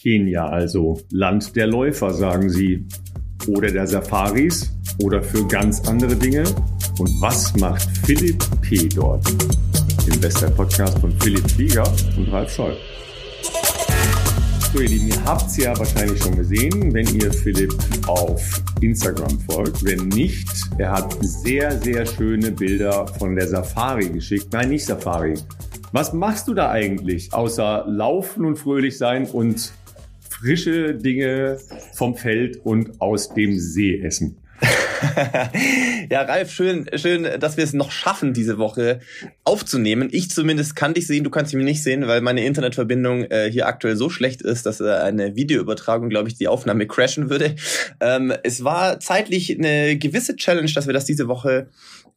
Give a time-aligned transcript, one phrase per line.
[0.00, 2.86] Kenia also, Land der Läufer, sagen sie.
[3.48, 6.44] Oder der Safaris oder für ganz andere Dinge.
[6.98, 8.88] Und was macht Philipp P.
[8.88, 9.28] dort?
[10.10, 11.84] Im Bester Podcast von Philipp Flieger
[12.16, 12.76] und Ralf Scholl.
[14.72, 17.74] So, ihr Lieben, ihr habt es ja wahrscheinlich schon gesehen, wenn ihr Philipp
[18.06, 19.84] auf Instagram folgt.
[19.84, 20.48] Wenn nicht,
[20.78, 24.46] er hat sehr, sehr schöne Bilder von der Safari geschickt.
[24.52, 25.34] Nein, nicht Safari.
[25.92, 29.72] Was machst du da eigentlich, außer laufen und fröhlich sein und
[30.40, 31.58] frische Dinge
[31.94, 34.36] vom Feld und aus dem See essen?
[36.10, 39.00] ja, Ralf, schön, schön, dass wir es noch schaffen, diese Woche
[39.44, 40.08] aufzunehmen.
[40.12, 43.66] Ich zumindest kann dich sehen, du kannst mich nicht sehen, weil meine Internetverbindung äh, hier
[43.66, 47.54] aktuell so schlecht ist, dass äh, eine Videoübertragung, glaube ich, die Aufnahme crashen würde.
[48.00, 51.68] Ähm, es war zeitlich eine gewisse Challenge, dass wir das diese Woche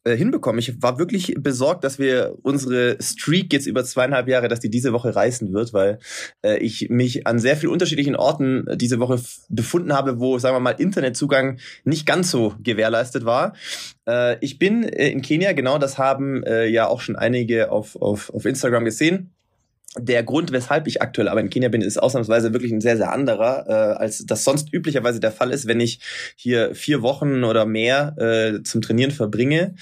[0.04, 0.58] äh, hinbekommen.
[0.58, 4.92] Ich war wirklich besorgt, dass wir unsere Streak jetzt über zweieinhalb Jahre, dass die diese
[4.92, 5.98] Woche reißen wird, weil
[6.44, 10.56] äh, ich mich an sehr vielen unterschiedlichen Orten äh, diese Woche befunden habe, wo, sagen
[10.56, 13.54] wir mal, Internetzugang nicht ganz so gewährleistet war.
[14.06, 18.32] Äh, ich bin äh, in Kenia, genau das haben ja auch schon einige auf, auf,
[18.32, 19.34] auf Instagram gesehen
[19.96, 23.12] der Grund, weshalb ich aktuell aber in Kenia bin, ist ausnahmsweise wirklich ein sehr, sehr
[23.12, 26.00] anderer, äh, als das sonst üblicherweise der Fall ist, wenn ich
[26.34, 29.76] hier vier Wochen oder mehr äh, zum Trainieren verbringe.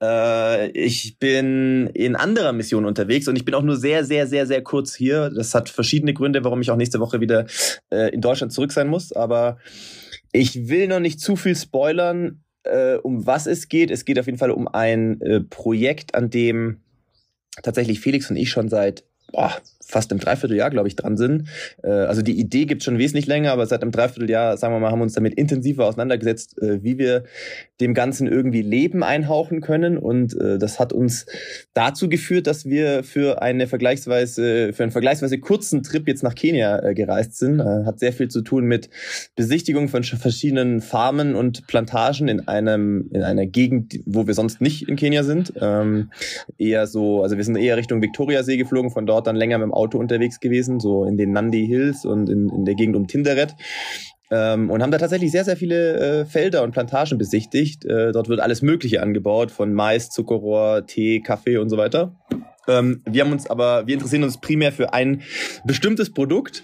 [0.00, 4.46] Äh, ich bin in anderer Mission unterwegs und ich bin auch nur sehr, sehr, sehr,
[4.46, 5.30] sehr kurz hier.
[5.30, 7.46] Das hat verschiedene Gründe, warum ich auch nächste Woche wieder
[7.90, 9.12] äh, in Deutschland zurück sein muss.
[9.12, 9.58] Aber
[10.30, 13.90] ich will noch nicht zu viel spoilern, äh, um was es geht.
[13.90, 16.82] Es geht auf jeden Fall um ein äh, Projekt, an dem
[17.62, 19.04] tatsächlich Felix und ich schon seit
[19.36, 21.48] boah, fast im Dreivierteljahr, glaube ich, dran sind.
[21.82, 24.90] Äh, also die Idee gibt schon wesentlich länger, aber seit einem Dreivierteljahr, sagen wir mal,
[24.90, 27.24] haben wir uns damit intensiver auseinandergesetzt, äh, wie wir
[27.80, 29.98] dem Ganzen irgendwie Leben einhauchen können.
[29.98, 31.26] Und äh, das hat uns
[31.74, 36.92] dazu geführt, dass wir für eine vergleichsweise, für einen vergleichsweise kurzen Trip jetzt nach Kenia
[36.92, 37.62] gereist sind.
[37.62, 38.88] Hat sehr viel zu tun mit
[39.34, 44.88] Besichtigung von verschiedenen Farmen und Plantagen in einem, in einer Gegend, wo wir sonst nicht
[44.88, 45.52] in Kenia sind.
[45.60, 46.10] Ähm,
[46.58, 49.74] eher so, also wir sind eher Richtung Viktoriasee geflogen, von dort dann länger mit dem
[49.76, 53.54] Auto unterwegs gewesen, so in den Nandi Hills und in, in der Gegend um Tinderet.
[54.30, 57.84] Ähm, und haben da tatsächlich sehr, sehr viele äh, Felder und Plantagen besichtigt.
[57.84, 62.16] Äh, dort wird alles Mögliche angebaut, von Mais, Zuckerrohr, Tee, Kaffee und so weiter.
[62.68, 65.22] Ähm, wir haben uns aber, wir interessieren uns primär für ein
[65.64, 66.62] bestimmtes Produkt,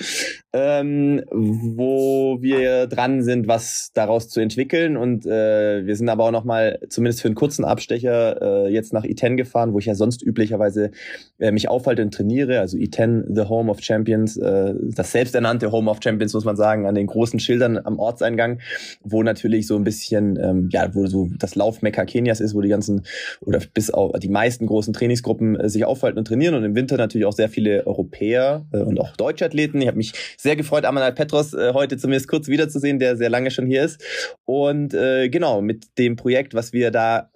[0.52, 4.96] ähm, wo wir dran sind, was daraus zu entwickeln.
[4.96, 8.92] Und äh, wir sind aber auch noch mal, zumindest für einen kurzen Abstecher, äh, jetzt
[8.92, 10.90] nach Iten gefahren, wo ich ja sonst üblicherweise
[11.38, 12.60] äh, mich aufhalte und trainiere.
[12.60, 16.86] Also Iten, the Home of Champions, äh, das selbsternannte Home of Champions, muss man sagen,
[16.86, 18.60] an den großen Schildern am Ortseingang,
[19.02, 22.68] wo natürlich so ein bisschen, ähm, ja, wo so das Laufmecker Kenias ist, wo die
[22.68, 23.02] ganzen
[23.40, 26.96] oder bis auf die meisten großen Trainingsgruppen äh, sich aufhalten und trainieren und im Winter
[26.96, 29.80] natürlich auch sehr viele Europäer äh, und auch Deutsche Athleten.
[29.80, 33.50] Ich habe mich sehr gefreut, Amanal Petros äh, heute zumindest kurz wiederzusehen, der sehr lange
[33.50, 34.02] schon hier ist.
[34.44, 37.30] Und äh, genau, mit dem Projekt, was wir da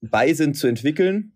[0.00, 1.32] bei sind zu entwickeln,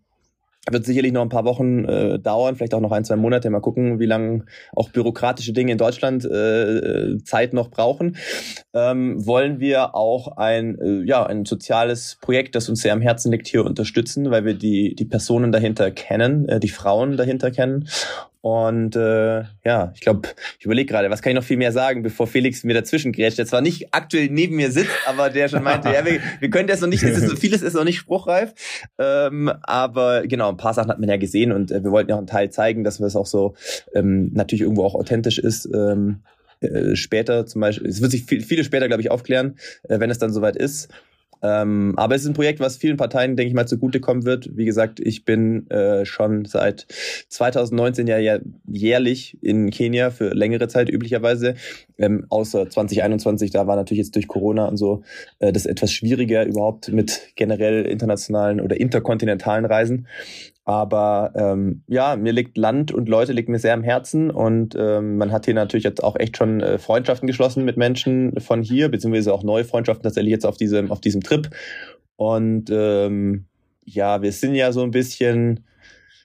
[0.71, 3.49] wird sicherlich noch ein paar Wochen äh, dauern, vielleicht auch noch ein, zwei Monate.
[3.49, 8.15] Mal gucken, wie lange auch bürokratische Dinge in Deutschland äh, Zeit noch brauchen.
[8.73, 13.31] Ähm, wollen wir auch ein, äh, ja, ein soziales Projekt, das uns sehr am Herzen
[13.31, 17.87] liegt, hier unterstützen, weil wir die, die Personen dahinter kennen, äh, die Frauen dahinter kennen
[18.43, 20.27] und äh, ja, ich glaube,
[20.59, 23.37] ich überlege gerade, was kann ich noch viel mehr sagen, bevor Felix mir dazwischen grätscht,
[23.37, 26.67] der zwar nicht aktuell neben mir sitzt, aber der schon meinte, ja, wir, wir können
[26.67, 28.53] das noch nicht, ist so vieles ist noch nicht spruchreif.
[28.97, 32.15] Ähm, aber genau, ein paar Sachen hat man ja gesehen und äh, wir wollten ja
[32.15, 33.55] auch einen Teil zeigen, dass es auch so
[33.95, 35.69] ähm, natürlich irgendwo auch authentisch ist.
[35.73, 36.23] Ähm,
[36.59, 39.55] äh, später zum Beispiel, es wird sich viel, viele später, glaube ich, aufklären,
[39.87, 40.89] äh, wenn es dann soweit ist.
[41.43, 44.55] Ähm, aber es ist ein Projekt, was vielen Parteien, denke ich mal, zugutekommen wird.
[44.55, 46.87] Wie gesagt, ich bin äh, schon seit
[47.27, 51.55] 2019 ja jährlich in Kenia für längere Zeit üblicherweise.
[51.97, 55.03] Ähm, außer 2021, da war natürlich jetzt durch Corona und so
[55.39, 60.07] äh, das etwas schwieriger überhaupt mit generell internationalen oder interkontinentalen Reisen.
[60.65, 65.17] Aber ähm, ja, mir liegt Land und Leute liegt mir sehr am Herzen und ähm,
[65.17, 68.89] man hat hier natürlich jetzt auch echt schon äh, Freundschaften geschlossen mit Menschen von hier,
[68.89, 71.49] beziehungsweise auch neue Freundschaften tatsächlich jetzt auf diesem, auf diesem Trip.
[72.15, 73.45] Und ähm,
[73.83, 75.65] ja, wir sind ja so ein bisschen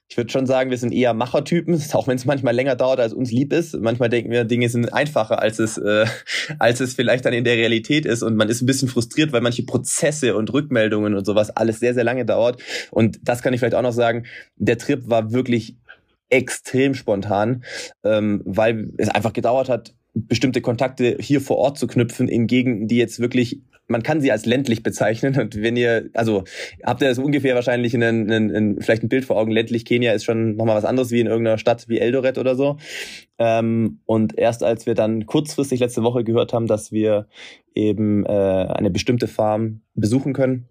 [0.09, 3.13] ich würde schon sagen, wir sind eher Machertypen, auch wenn es manchmal länger dauert, als
[3.13, 3.79] uns lieb ist.
[3.79, 6.05] Manchmal denken wir, Dinge sind einfacher, als es, äh,
[6.59, 8.23] als es vielleicht dann in der Realität ist.
[8.23, 11.93] Und man ist ein bisschen frustriert, weil manche Prozesse und Rückmeldungen und sowas alles sehr,
[11.93, 12.61] sehr lange dauert.
[12.89, 14.25] Und das kann ich vielleicht auch noch sagen.
[14.55, 15.77] Der Trip war wirklich
[16.29, 17.63] extrem spontan,
[18.03, 22.87] ähm, weil es einfach gedauert hat, bestimmte Kontakte hier vor Ort zu knüpfen in Gegenden,
[22.87, 25.37] die jetzt wirklich man kann sie als ländlich bezeichnen.
[25.39, 26.43] Und wenn ihr, also
[26.85, 29.51] habt ihr das ungefähr wahrscheinlich in, in, in vielleicht ein Bild vor Augen.
[29.51, 32.77] Ländlich Kenia ist schon nochmal was anderes wie in irgendeiner Stadt wie Eldoret oder so.
[33.39, 37.27] Ähm, und erst als wir dann kurzfristig letzte Woche gehört haben, dass wir
[37.73, 40.69] eben äh, eine bestimmte Farm besuchen können,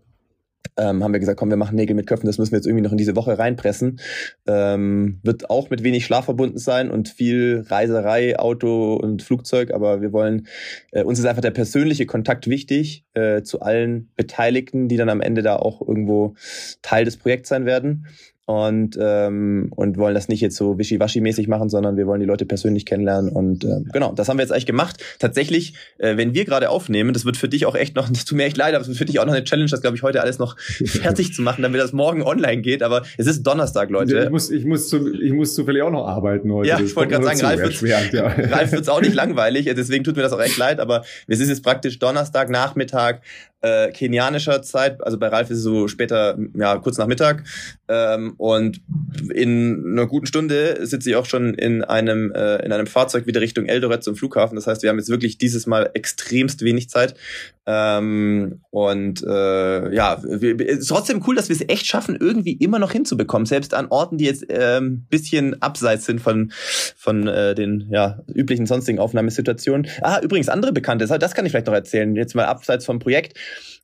[0.78, 2.84] ähm, haben wir gesagt, komm, wir machen Nägel mit Köpfen, das müssen wir jetzt irgendwie
[2.84, 4.00] noch in diese Woche reinpressen.
[4.46, 10.00] Ähm, wird auch mit wenig Schlaf verbunden sein und viel Reiserei, Auto und Flugzeug, aber
[10.00, 10.46] wir wollen,
[10.92, 15.20] äh, uns ist einfach der persönliche Kontakt wichtig äh, zu allen Beteiligten, die dann am
[15.20, 16.34] Ende da auch irgendwo
[16.82, 18.06] Teil des Projekts sein werden
[18.49, 22.47] und, ähm, und wollen das nicht jetzt so wischiwaschi-mäßig machen, sondern wir wollen die Leute
[22.47, 23.31] persönlich kennenlernen.
[23.31, 25.05] Und ähm, genau, das haben wir jetzt eigentlich gemacht.
[25.19, 28.39] Tatsächlich, äh, wenn wir gerade aufnehmen, das wird für dich auch echt noch, das tut
[28.39, 30.03] mir echt leid, aber es wird für dich auch noch eine Challenge, das glaube ich
[30.03, 32.83] heute alles noch fertig zu machen, damit das morgen online geht.
[32.83, 34.19] Aber es ist Donnerstag, Leute.
[34.25, 36.71] Ich muss, ich muss, zu, ich muss zufällig auch noch arbeiten heute.
[36.71, 38.27] Ja, ich wollte gerade sagen, Ralf wird ja.
[38.29, 41.50] Ralf wird's auch nicht langweilig, deswegen tut mir das auch echt leid, aber es ist
[41.50, 43.21] jetzt praktisch Donnerstag, Nachmittag,
[43.61, 47.43] äh, kenianischer Zeit, also bei Ralf ist es so später, ja, kurz nach Mittag.
[47.89, 48.81] Ähm, und
[49.35, 53.40] in einer guten Stunde sitze ich auch schon in einem, äh, in einem Fahrzeug wieder
[53.40, 54.55] Richtung Eldoret zum Flughafen.
[54.55, 57.17] Das heißt, wir haben jetzt wirklich dieses Mal extremst wenig Zeit.
[57.70, 62.79] Ähm, und äh, ja, wir, ist trotzdem cool, dass wir es echt schaffen, irgendwie immer
[62.79, 66.50] noch hinzubekommen, selbst an Orten, die jetzt ähm, bisschen abseits sind von
[66.97, 69.87] von äh, den ja üblichen sonstigen Aufnahmesituationen.
[70.00, 72.17] Ah, übrigens andere Bekannte, das kann ich vielleicht noch erzählen.
[72.17, 73.38] Jetzt mal abseits vom Projekt.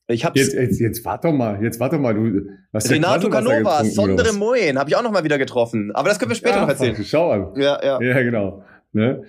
[0.07, 2.15] Ich hab's jetzt, jetzt, jetzt warte mal, jetzt warte mal.
[2.15, 5.93] Du, was Renato Canova, Sondere Moen, habe ich auch noch mal wieder getroffen.
[5.93, 6.97] Aber das können wir später ja, noch erzählen.
[7.05, 7.61] Schau an.
[7.61, 8.01] Ja, ja.
[8.01, 8.63] Ja, genau.
[8.93, 9.25] Ne?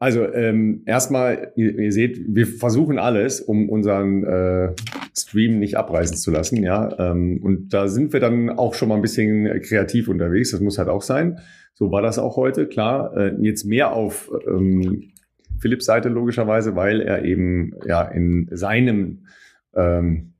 [0.00, 4.72] Also ähm, erstmal, ihr, ihr, seht, wir versuchen alles, um unseren äh,
[5.16, 6.94] Stream nicht abreißen zu lassen, ja.
[6.98, 10.52] Ähm, und da sind wir dann auch schon mal ein bisschen kreativ unterwegs.
[10.52, 11.40] Das muss halt auch sein.
[11.74, 13.16] So war das auch heute, klar.
[13.16, 15.10] Äh, jetzt mehr auf ähm,
[15.58, 19.26] Philipps Seite logischerweise, weil er eben ja in seinem
[19.74, 20.34] ähm,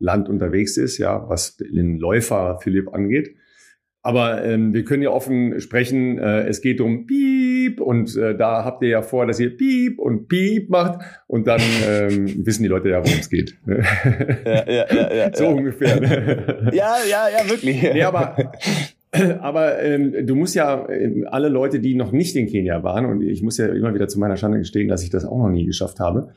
[0.00, 3.36] Land unterwegs ist, ja, was den Läufer Philipp angeht.
[4.06, 6.18] Aber ähm, wir können ja offen sprechen.
[6.18, 9.98] Äh, es geht um Piep und äh, da habt ihr ja vor, dass ihr Piep
[9.98, 13.56] und Piep macht und dann ähm, wissen die Leute ja, worum es geht.
[13.66, 15.50] Ja, ja, ja, ja, so ja.
[15.50, 15.94] ungefähr.
[16.74, 17.82] Ja, ja, ja, wirklich.
[17.82, 18.36] Nee, aber
[19.40, 23.22] aber ähm, du musst ja äh, alle Leute, die noch nicht in Kenia waren, und
[23.22, 25.64] ich muss ja immer wieder zu meiner Schande gestehen, dass ich das auch noch nie
[25.64, 26.34] geschafft habe,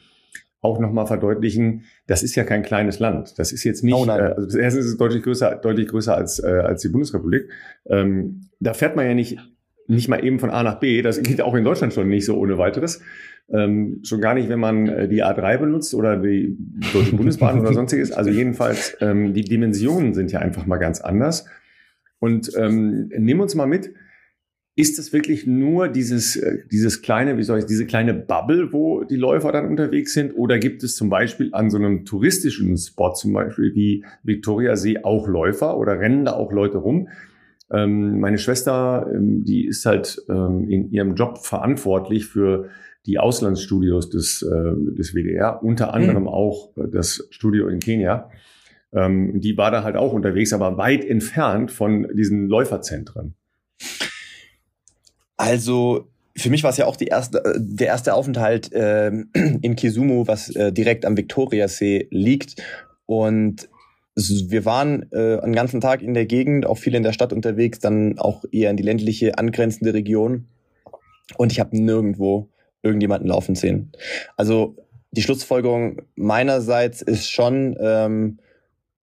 [0.68, 3.40] auch nochmal verdeutlichen, das ist ja kein kleines Land.
[3.40, 6.44] Das ist jetzt nicht, oh äh, also erstens ist es deutlich größer, deutlich größer als,
[6.44, 7.50] äh, als die Bundesrepublik.
[7.86, 9.40] Ähm, da fährt man ja nicht,
[9.88, 11.02] nicht mal eben von A nach B.
[11.02, 13.02] Das geht auch in Deutschland schon nicht so ohne weiteres.
[13.50, 16.58] Ähm, schon gar nicht, wenn man äh, die A3 benutzt oder die
[16.94, 18.12] Deutsche Bundesbahn oder sonstiges.
[18.12, 21.46] Also jedenfalls, ähm, die Dimensionen sind ja einfach mal ganz anders.
[22.20, 23.94] Und ähm, nimm uns mal mit,
[24.78, 29.04] ist es wirklich nur dieses, äh, dieses kleine, wie soll ich, diese kleine Bubble, wo
[29.04, 30.34] die Läufer dann unterwegs sind?
[30.34, 35.00] Oder gibt es zum Beispiel an so einem touristischen Spot, zum Beispiel wie Victoria See,
[35.02, 37.10] auch Läufer oder rennen da auch Leute rum?
[37.72, 42.70] Ähm, meine Schwester, ähm, die ist halt ähm, in ihrem Job verantwortlich für
[43.08, 46.30] die Auslandsstudios des, äh, des WDR, unter anderem mhm.
[46.30, 48.30] auch äh, das Studio in Kenia.
[48.94, 53.34] Ähm, die war da halt auch unterwegs, aber weit entfernt von diesen Läuferzentren.
[55.38, 59.08] Also für mich war es ja auch die erste, äh, der erste Aufenthalt äh,
[59.62, 62.62] in Kisumu, was äh, direkt am Viktoriasee liegt.
[63.06, 63.70] Und
[64.16, 67.80] wir waren äh, einen ganzen Tag in der Gegend, auch viel in der Stadt unterwegs,
[67.80, 70.48] dann auch eher in die ländliche angrenzende Region.
[71.38, 72.50] Und ich habe nirgendwo
[72.82, 73.92] irgendjemanden laufen sehen.
[74.36, 74.76] Also
[75.12, 78.40] die Schlussfolgerung meinerseits ist schon, ähm,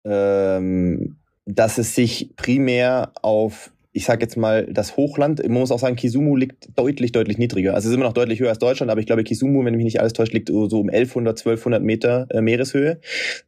[0.05, 5.79] ähm, dass es sich primär auf ich sage jetzt mal, das Hochland, man muss auch
[5.79, 7.74] sagen, Kisumu liegt deutlich, deutlich niedriger.
[7.74, 9.83] Also es ist immer noch deutlich höher als Deutschland, aber ich glaube, Kisumu, wenn mich
[9.83, 13.00] nicht alles täuscht, liegt so um 1100, 1200 Meter äh, Meereshöhe.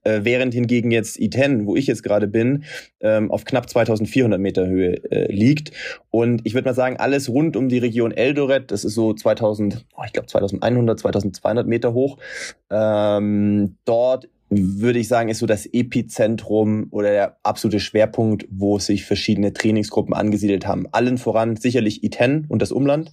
[0.04, 2.66] Äh, während hingegen jetzt Iten, wo ich jetzt gerade bin,
[3.00, 5.72] ähm, auf knapp 2400 Meter Höhe äh, liegt.
[6.10, 9.86] Und ich würde mal sagen, alles rund um die Region Eldoret, das ist so 2000,
[9.96, 12.18] oh, ich glaube 2100, 2200 Meter hoch.
[12.70, 19.06] Ähm, dort würde ich sagen, ist so das Epizentrum oder der absolute Schwerpunkt, wo sich
[19.06, 20.88] verschiedene Trainingsgruppen angesiedelt haben.
[20.92, 23.12] Allen voran sicherlich Iten und das Umland,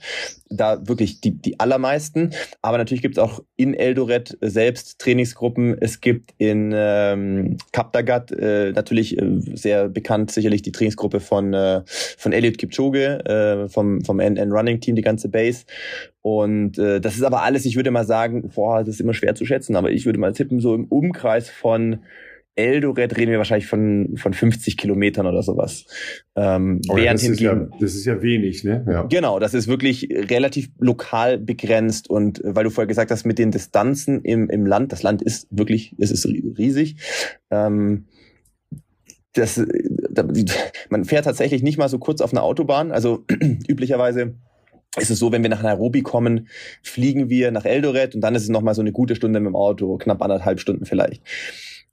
[0.50, 2.30] da wirklich die, die allermeisten.
[2.60, 5.76] Aber natürlich gibt es auch in Eldoret selbst Trainingsgruppen.
[5.80, 11.82] Es gibt in ähm, Kaptagat äh, natürlich äh, sehr bekannt sicherlich die Trainingsgruppe von, äh,
[11.86, 15.64] von Elliot Kipchoge, äh, vom, vom NN Running Team, die ganze Base.
[16.22, 19.34] Und äh, das ist aber alles, ich würde mal sagen, boah, das ist immer schwer
[19.34, 22.00] zu schätzen, aber ich würde mal tippen, so im Umkreis von
[22.60, 25.86] Eldoret reden wir wahrscheinlich von, von 50 Kilometern oder sowas.
[26.36, 28.84] Ähm, oh, während das, ist ja, das ist ja wenig, ne?
[28.88, 29.02] Ja.
[29.04, 33.50] Genau, das ist wirklich relativ lokal begrenzt und weil du vorher gesagt hast, mit den
[33.50, 36.96] Distanzen im, im Land, das Land ist wirklich, es ist riesig.
[37.50, 38.06] Ähm,
[39.32, 39.62] das,
[40.88, 42.90] man fährt tatsächlich nicht mal so kurz auf einer Autobahn.
[42.90, 43.24] Also
[43.68, 44.34] üblicherweise
[44.96, 46.48] ist es so, wenn wir nach Nairobi kommen,
[46.82, 49.56] fliegen wir nach Eldoret und dann ist es nochmal so eine gute Stunde mit dem
[49.56, 51.22] Auto, knapp anderthalb Stunden vielleicht.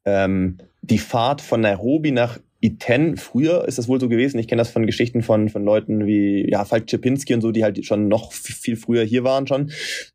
[0.07, 4.61] Ähm, die Fahrt von Nairobi nach Iten, früher ist das wohl so gewesen, ich kenne
[4.61, 8.07] das von Geschichten von, von Leuten wie ja, Falk Czepinski und so, die halt schon
[8.07, 9.69] noch viel früher hier waren schon.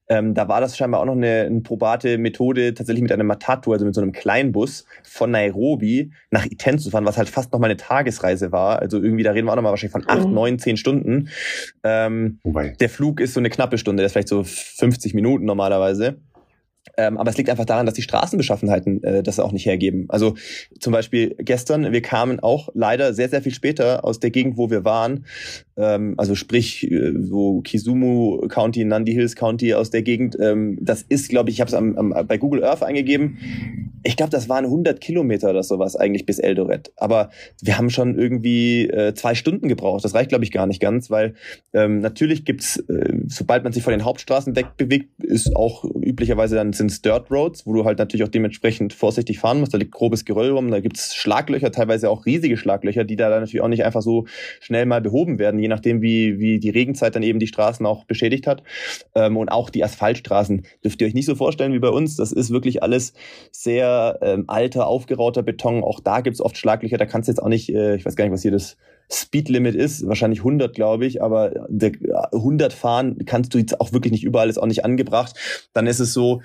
[0.09, 3.73] Ähm, da war das scheinbar auch noch eine, eine probate Methode, tatsächlich mit einem Matatu,
[3.73, 7.61] also mit so einem Kleinbus von Nairobi nach Iten zu fahren, was halt fast noch
[7.61, 8.81] mal eine Tagesreise war.
[8.81, 10.35] Also irgendwie, da reden wir auch noch mal wahrscheinlich von acht, mhm.
[10.35, 11.29] neun, zehn Stunden.
[11.85, 12.41] Ähm,
[12.81, 16.17] Der Flug ist so eine knappe Stunde, das ist vielleicht so 50 Minuten normalerweise.
[16.97, 20.07] Ähm, aber es liegt einfach daran, dass die Straßenbeschaffenheiten äh, das auch nicht hergeben.
[20.09, 20.35] Also
[20.79, 24.71] zum Beispiel gestern, wir kamen auch leider sehr, sehr viel später aus der Gegend, wo
[24.71, 25.25] wir waren.
[25.77, 30.37] Ähm, also sprich, äh, so Kisumu County, Nandi Hills County aus der Gegend.
[30.41, 33.39] Ähm, das ist, glaube ich, ich habe es bei Google Earth eingegeben.
[34.05, 36.93] Ich glaube, das waren 100 Kilometer oder sowas eigentlich bis Eldoret.
[36.97, 37.31] Aber
[37.61, 40.05] wir haben schon irgendwie äh, zwei Stunden gebraucht.
[40.05, 41.35] Das reicht, glaube ich, gar nicht ganz, weil
[41.73, 46.73] ähm, natürlich gibt's, äh, sobald man sich von den Hauptstraßen wegbewegt, ist auch üblicherweise dann
[46.73, 49.75] sind Dirt Roads, wo du halt natürlich auch dementsprechend vorsichtig fahren musst.
[49.75, 53.41] Da liegt grobes Geröll rum, da gibt's Schlaglöcher, teilweise auch riesige Schlaglöcher, die da dann
[53.41, 54.27] natürlich auch nicht einfach so
[54.61, 58.05] schnell mal behoben werden, je nachdem, wie, wie die Regenzeit dann eben die Straßen auch
[58.05, 58.63] beschädigt hat.
[59.15, 62.17] Ähm, und auch die Asphaltstraßen dürft ihr euch nicht so vorstellen wie bei uns.
[62.17, 63.13] Das ist wirklich alles
[63.51, 63.92] sehr
[64.23, 65.83] ähm, alter, aufgerauter Beton.
[65.83, 68.25] Auch da gibt's oft Schlaglöcher, da kannst du jetzt auch nicht, äh, ich weiß gar
[68.25, 68.77] nicht, was hier das
[69.11, 71.69] Speedlimit ist, wahrscheinlich 100, glaube ich, aber
[72.33, 75.37] 100 fahren kannst du jetzt auch wirklich nicht überall, ist auch nicht angebracht.
[75.73, 76.41] Dann ist es so,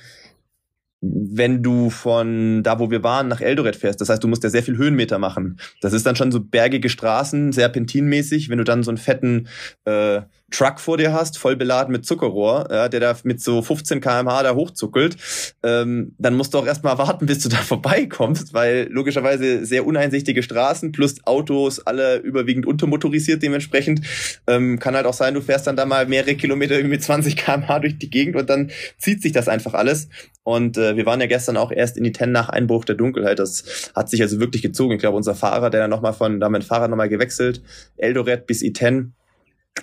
[1.02, 4.02] wenn du von da, wo wir waren, nach Eldoret fährst.
[4.02, 5.60] Das heißt, du musst ja sehr viel Höhenmeter machen.
[5.82, 8.50] Das ist dann schon so bergige Straßen, serpentinmäßig.
[8.50, 9.48] Wenn du dann so einen fetten
[9.86, 14.00] äh, Truck vor dir hast, voll beladen mit Zuckerrohr, ja, der da mit so 15
[14.00, 15.18] kmh da hochzuckelt,
[15.62, 20.42] ähm, dann musst du auch erstmal warten, bis du da vorbeikommst, weil logischerweise sehr uneinsichtige
[20.42, 24.02] Straßen plus Autos, alle überwiegend untermotorisiert dementsprechend.
[24.48, 27.36] Ähm, kann halt auch sein, du fährst dann da mal mehrere Kilometer irgendwie mit 20
[27.36, 30.08] kmh durch die Gegend und dann zieht sich das einfach alles.
[30.48, 33.38] Und äh, wir waren ja gestern auch erst in die Ten nach Einbruch der Dunkelheit.
[33.38, 34.94] Das hat sich also wirklich gezogen.
[34.94, 37.62] Ich glaube, unser Fahrer, der dann nochmal von, da mit dem Fahrrad nochmal gewechselt,
[37.98, 39.14] Eldoret bis Iten,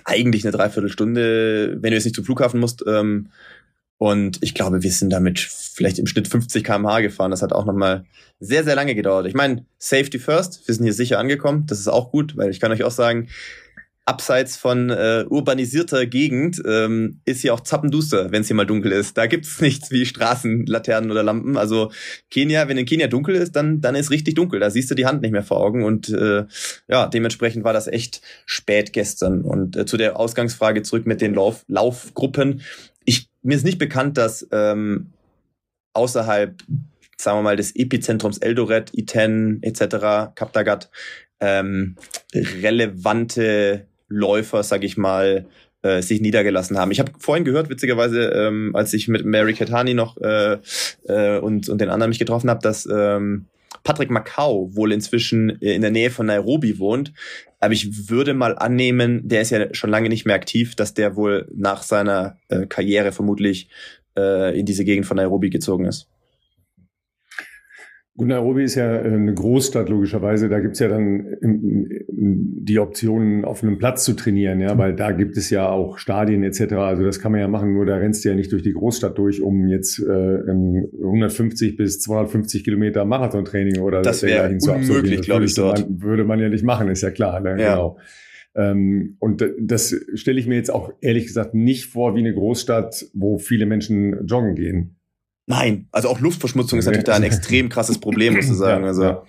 [0.05, 2.83] eigentlich eine Dreiviertelstunde, wenn du jetzt nicht zum Flughafen musst.
[2.87, 3.27] Ähm,
[3.99, 7.29] und ich glaube, wir sind damit vielleicht im Schnitt 50 km/h gefahren.
[7.29, 8.05] Das hat auch nochmal
[8.39, 9.27] sehr, sehr lange gedauert.
[9.27, 10.67] Ich meine, Safety first.
[10.67, 11.67] Wir sind hier sicher angekommen.
[11.67, 13.27] Das ist auch gut, weil ich kann euch auch sagen,
[14.05, 18.91] abseits von äh, urbanisierter Gegend ähm, ist hier auch zappenduster, wenn es hier mal dunkel
[18.91, 19.17] ist.
[19.17, 21.57] Da gibt's nichts wie Straßenlaternen oder Lampen.
[21.57, 21.91] Also
[22.29, 24.59] Kenia, wenn in Kenia dunkel ist, dann dann ist richtig dunkel.
[24.59, 26.45] Da siehst du die Hand nicht mehr vor Augen und äh,
[26.87, 29.41] ja, dementsprechend war das echt spät gestern.
[29.41, 32.61] Und äh, zu der Ausgangsfrage zurück mit den Lauf Laufgruppen.
[33.05, 35.13] Ich mir ist nicht bekannt, dass ähm,
[35.93, 36.61] außerhalb
[37.17, 40.35] sagen wir mal des Epizentrums Eldoret, Iten etc.
[40.35, 40.91] Kaptagat
[41.39, 41.95] ähm,
[42.33, 45.45] relevante Läufer, sag ich mal,
[45.81, 46.91] äh, sich niedergelassen haben.
[46.91, 50.57] Ich habe vorhin gehört, witzigerweise, ähm, als ich mit Mary Katani noch äh,
[51.07, 53.45] äh, und, und den anderen mich getroffen habe, dass ähm,
[53.83, 57.13] Patrick Macau wohl inzwischen in der Nähe von Nairobi wohnt.
[57.59, 61.15] Aber ich würde mal annehmen, der ist ja schon lange nicht mehr aktiv, dass der
[61.15, 63.69] wohl nach seiner äh, Karriere vermutlich
[64.17, 66.07] äh, in diese Gegend von Nairobi gezogen ist.
[68.17, 70.47] Gut, Nairobi ist ja äh, eine Großstadt logischerweise.
[70.47, 75.35] Da gibt's ja dann die Optionen, auf einem Platz zu trainieren, ja, weil da gibt
[75.35, 76.73] es ja auch Stadien etc.
[76.73, 79.17] Also das kann man ja machen, nur da rennst du ja nicht durch die Großstadt
[79.17, 85.53] durch, um jetzt äh, 150 bis 250 Kilometer Marathontraining oder das wäre unmöglich, glaube ich,
[85.53, 85.81] dort.
[85.81, 87.41] Man, würde man ja nicht machen, ist ja klar.
[87.41, 87.61] Ne?
[87.61, 87.75] Ja.
[87.75, 87.97] Genau.
[88.55, 93.07] Ähm, und das stelle ich mir jetzt auch ehrlich gesagt nicht vor wie eine Großstadt,
[93.13, 94.95] wo viele Menschen joggen gehen.
[95.47, 98.85] Nein, also auch Luftverschmutzung ist natürlich da ein extrem krases Problem, muss ich sagen.
[98.85, 99.23] Also ja.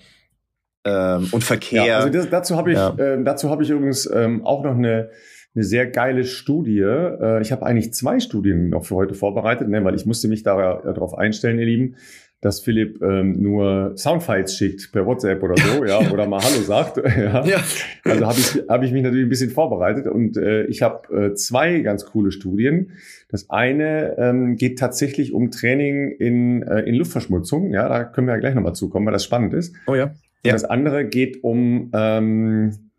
[0.85, 1.85] Ähm, und Verkehr.
[1.85, 5.11] Ja, also das, dazu habe ich, äh, dazu habe ich übrigens ähm, auch noch eine
[5.57, 6.81] eine sehr geile Studie.
[6.81, 10.43] Äh, ich habe eigentlich zwei Studien noch für heute vorbereitet, ne, weil ich musste mich
[10.43, 11.97] darauf einstellen, ihr Lieben
[12.41, 16.99] dass Philipp ähm, nur Soundfiles schickt per WhatsApp oder so, ja, oder mal Hallo sagt.
[17.17, 17.45] ja.
[17.45, 17.61] ja.
[18.05, 21.35] Also habe ich, hab ich mich natürlich ein bisschen vorbereitet und äh, ich habe äh,
[21.35, 22.93] zwei ganz coole Studien.
[23.29, 27.73] Das eine ähm, geht tatsächlich um Training in, äh, in Luftverschmutzung.
[27.73, 29.75] Ja, da können wir ja gleich nochmal zukommen, weil das spannend ist.
[29.87, 30.05] Oh ja.
[30.05, 30.11] ja.
[30.45, 32.91] Und das andere geht um, ähm,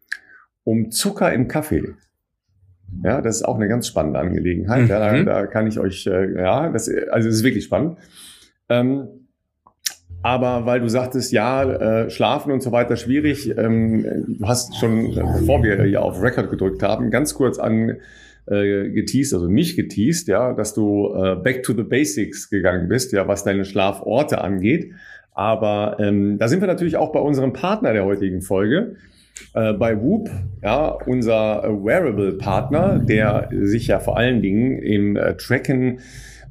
[0.64, 1.94] um Zucker im Kaffee.
[3.04, 4.84] Ja, das ist auch eine ganz spannende Angelegenheit.
[4.84, 4.90] Mhm.
[4.90, 7.98] Ja, da, da kann ich euch, äh, ja, das, also das ist wirklich spannend.
[8.70, 9.27] Ähm,
[10.28, 15.16] Aber weil du sagtest, ja, äh, schlafen und so weiter schwierig, ähm, du hast schon,
[15.16, 17.96] bevor wir hier auf Record gedrückt haben, ganz kurz an
[18.46, 23.14] äh, geteased, also mich geteased, ja, dass du äh, back to the basics gegangen bist,
[23.14, 24.92] ja, was deine Schlaforte angeht.
[25.32, 28.98] Aber ähm, da sind wir natürlich auch bei unserem Partner der heutigen Folge,
[29.54, 30.30] äh, bei Whoop,
[30.62, 36.00] ja, unser Wearable-Partner, der sich ja vor allen Dingen im äh, Tracken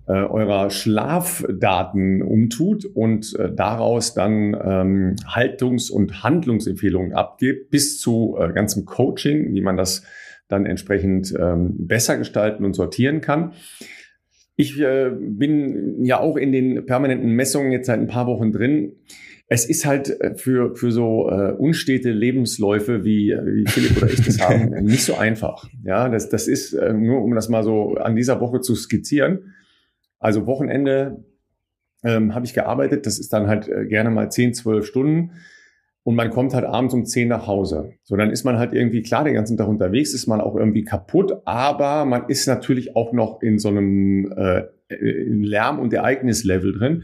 [0.08, 8.36] äh, eurer Schlafdaten umtut und äh, daraus dann ähm, Haltungs- und Handlungsempfehlungen abgibt, bis zu
[8.38, 10.04] äh, ganzem Coaching, wie man das
[10.48, 13.52] dann entsprechend ähm, besser gestalten und sortieren kann.
[14.54, 18.92] Ich äh, bin ja auch in den permanenten Messungen jetzt seit ein paar Wochen drin.
[19.48, 24.24] Es ist halt äh, für, für so äh, unstete Lebensläufe, wie, wie Philipp oder ich
[24.24, 25.68] das haben, nicht so einfach.
[25.84, 29.55] Ja, das, das ist äh, nur, um das mal so an dieser Woche zu skizzieren.
[30.18, 31.24] Also Wochenende
[32.04, 33.06] ähm, habe ich gearbeitet.
[33.06, 35.32] Das ist dann halt äh, gerne mal 10, 12 Stunden.
[36.02, 37.94] Und man kommt halt abends um 10 nach Hause.
[38.04, 40.84] So, dann ist man halt irgendwie, klar, den ganzen Tag unterwegs, ist man auch irgendwie
[40.84, 47.02] kaputt, aber man ist natürlich auch noch in so einem äh, Lärm- und Ereignislevel drin.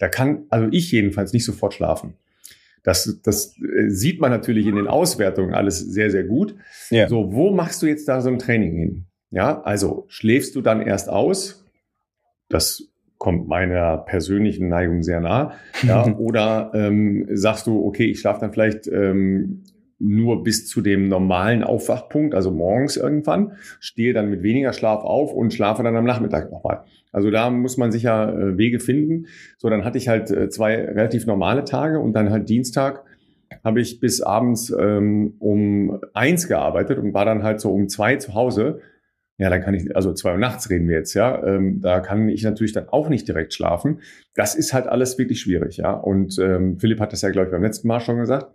[0.00, 2.14] Da kann, also ich jedenfalls nicht sofort schlafen.
[2.82, 6.56] Das, das äh, sieht man natürlich in den Auswertungen alles sehr, sehr gut.
[6.90, 7.08] Ja.
[7.08, 9.06] So, wo machst du jetzt da so ein Training hin?
[9.30, 11.59] Ja, also schläfst du dann erst aus?
[12.50, 15.52] Das kommt meiner persönlichen Neigung sehr nah.
[15.82, 19.62] Ja, oder ähm, sagst du, okay, ich schlafe dann vielleicht ähm,
[19.98, 25.32] nur bis zu dem normalen Aufwachpunkt, also morgens irgendwann, stehe dann mit weniger Schlaf auf
[25.34, 26.84] und schlafe dann am Nachmittag nochmal.
[27.12, 29.26] Also da muss man sicher äh, Wege finden.
[29.58, 33.04] So, dann hatte ich halt äh, zwei relativ normale Tage und dann halt Dienstag
[33.62, 38.16] habe ich bis abends ähm, um eins gearbeitet und war dann halt so um zwei
[38.16, 38.80] zu Hause
[39.40, 42.28] ja, dann kann ich, also zwei Uhr nachts reden wir jetzt, ja, ähm, da kann
[42.28, 44.00] ich natürlich dann auch nicht direkt schlafen.
[44.34, 45.92] Das ist halt alles wirklich schwierig, ja.
[45.92, 48.54] Und ähm, Philipp hat das ja, glaube ich, beim letzten Mal schon gesagt.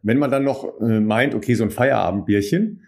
[0.00, 2.82] Wenn man dann noch äh, meint, okay, so ein Feierabendbierchen,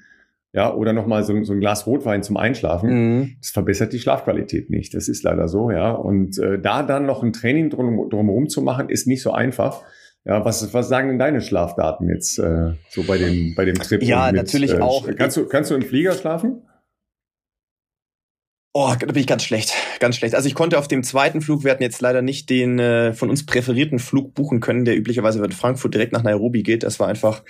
[0.53, 3.37] ja, oder nochmal so, so ein Glas Rotwein zum Einschlafen, mhm.
[3.41, 4.95] das verbessert die Schlafqualität nicht.
[4.95, 5.91] Das ist leider so, ja.
[5.91, 9.83] Und äh, da dann noch ein Training drum, drumherum zu machen, ist nicht so einfach.
[10.25, 14.03] Ja, was, was sagen denn deine Schlafdaten jetzt äh, so bei dem, bei dem Trip?
[14.03, 15.07] Ja, natürlich äh, auch.
[15.17, 16.63] Kannst du, kannst du im Flieger schlafen?
[18.77, 20.35] Oh, da bin ich ganz schlecht, ganz schlecht.
[20.35, 23.31] Also ich konnte auf dem zweiten Flug, wir hatten jetzt leider nicht den äh, von
[23.31, 26.83] uns präferierten Flug buchen können, der üblicherweise von Frankfurt direkt nach Nairobi geht.
[26.83, 27.45] Das war einfach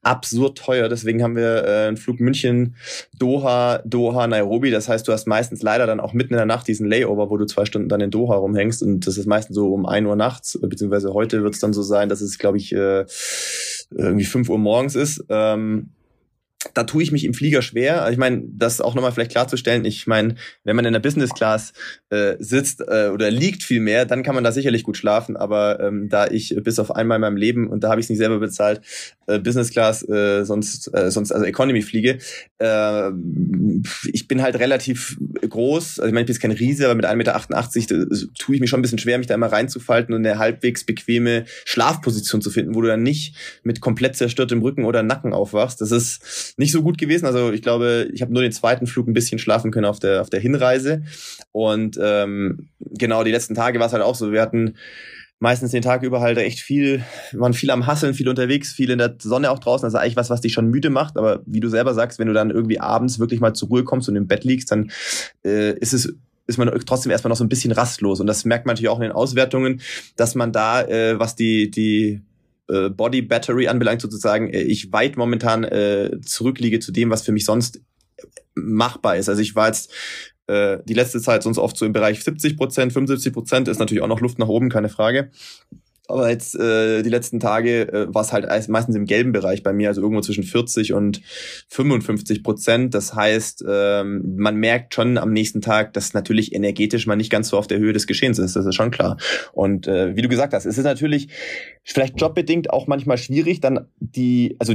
[0.00, 0.88] absurd teuer.
[0.88, 2.76] Deswegen haben wir äh, einen Flug München,
[3.18, 4.70] Doha, Doha, Nairobi.
[4.70, 7.36] Das heißt, du hast meistens leider dann auch mitten in der Nacht diesen Layover, wo
[7.36, 8.82] du zwei Stunden dann in Doha rumhängst.
[8.82, 11.82] Und das ist meistens so um ein Uhr nachts, beziehungsweise heute wird es dann so
[11.82, 13.04] sein, dass es, glaube ich, äh,
[13.90, 15.26] irgendwie fünf Uhr morgens ist.
[15.28, 15.90] Ähm,
[16.74, 18.02] da tue ich mich im Flieger schwer.
[18.02, 19.84] Also ich meine, das auch nochmal vielleicht klarzustellen.
[19.86, 21.72] Ich meine, wenn man in der Business Class
[22.10, 25.38] äh, sitzt äh, oder liegt viel mehr, dann kann man da sicherlich gut schlafen.
[25.38, 28.10] Aber ähm, da ich bis auf einmal in meinem Leben und da habe ich es
[28.10, 28.82] nicht selber bezahlt,
[29.26, 32.18] äh, Business Class, äh, sonst äh, sonst also Economy fliege,
[32.58, 33.10] äh,
[34.12, 35.16] ich bin halt relativ
[35.48, 35.98] groß.
[36.00, 38.66] Also ich meine, ich bin jetzt kein Riese, aber mit 1,88 Meter tue ich mir
[38.66, 42.74] schon ein bisschen schwer, mich da immer reinzufalten und eine halbwegs bequeme Schlafposition zu finden,
[42.74, 45.80] wo du dann nicht mit komplett zerstörtem Rücken oder Nacken aufwachst.
[45.80, 47.26] Das ist nicht so gut gewesen.
[47.26, 50.20] Also ich glaube, ich habe nur den zweiten Flug ein bisschen schlafen können auf der,
[50.20, 51.02] auf der Hinreise.
[51.52, 54.32] Und ähm, genau, die letzten Tage war es halt auch so.
[54.32, 54.74] Wir hatten
[55.38, 58.98] meistens den Tag über halt echt viel, waren viel am Hasseln, viel unterwegs, viel in
[58.98, 59.88] der Sonne auch draußen.
[59.88, 61.16] Ist eigentlich was, was dich schon müde macht.
[61.16, 64.08] Aber wie du selber sagst, wenn du dann irgendwie abends wirklich mal zur Ruhe kommst
[64.08, 64.90] und im Bett liegst, dann
[65.44, 66.14] äh, ist es
[66.46, 68.20] ist man trotzdem erstmal noch so ein bisschen rastlos.
[68.20, 69.80] Und das merkt man natürlich auch in den Auswertungen,
[70.16, 72.22] dass man da, äh, was die, die
[72.70, 77.32] äh, Body Battery anbelangt, sozusagen, äh, ich weit momentan äh, zurückliege zu dem, was für
[77.32, 77.80] mich sonst
[78.54, 79.28] machbar ist.
[79.28, 79.92] Also ich war jetzt
[80.46, 84.02] äh, die letzte Zeit sonst oft so im Bereich 70 Prozent, 75 Prozent, ist natürlich
[84.02, 85.30] auch noch Luft nach oben, keine Frage.
[86.10, 89.72] Aber jetzt äh, die letzten Tage äh, war es halt meistens im gelben Bereich bei
[89.72, 91.22] mir, also irgendwo zwischen 40 und
[91.68, 92.94] 55 Prozent.
[92.94, 97.48] Das heißt, ähm, man merkt schon am nächsten Tag, dass natürlich energetisch man nicht ganz
[97.48, 98.56] so auf der Höhe des Geschehens ist.
[98.56, 99.16] Das ist schon klar.
[99.52, 101.28] Und äh, wie du gesagt hast, es ist natürlich
[101.84, 104.74] vielleicht jobbedingt auch manchmal schwierig, dann die, also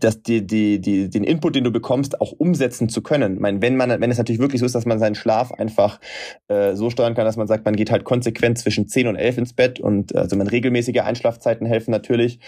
[0.00, 3.34] das, die, die, die, den Input, den du bekommst, auch umsetzen zu können.
[3.34, 6.00] Ich meine, wenn man, wenn es natürlich wirklich so ist, dass man seinen Schlaf einfach
[6.48, 9.38] äh, so steuern kann, dass man sagt, man geht halt konsequent zwischen 10 und 11
[9.38, 12.40] ins Bett und also man regelmäßige Einschlafzeiten helfen natürlich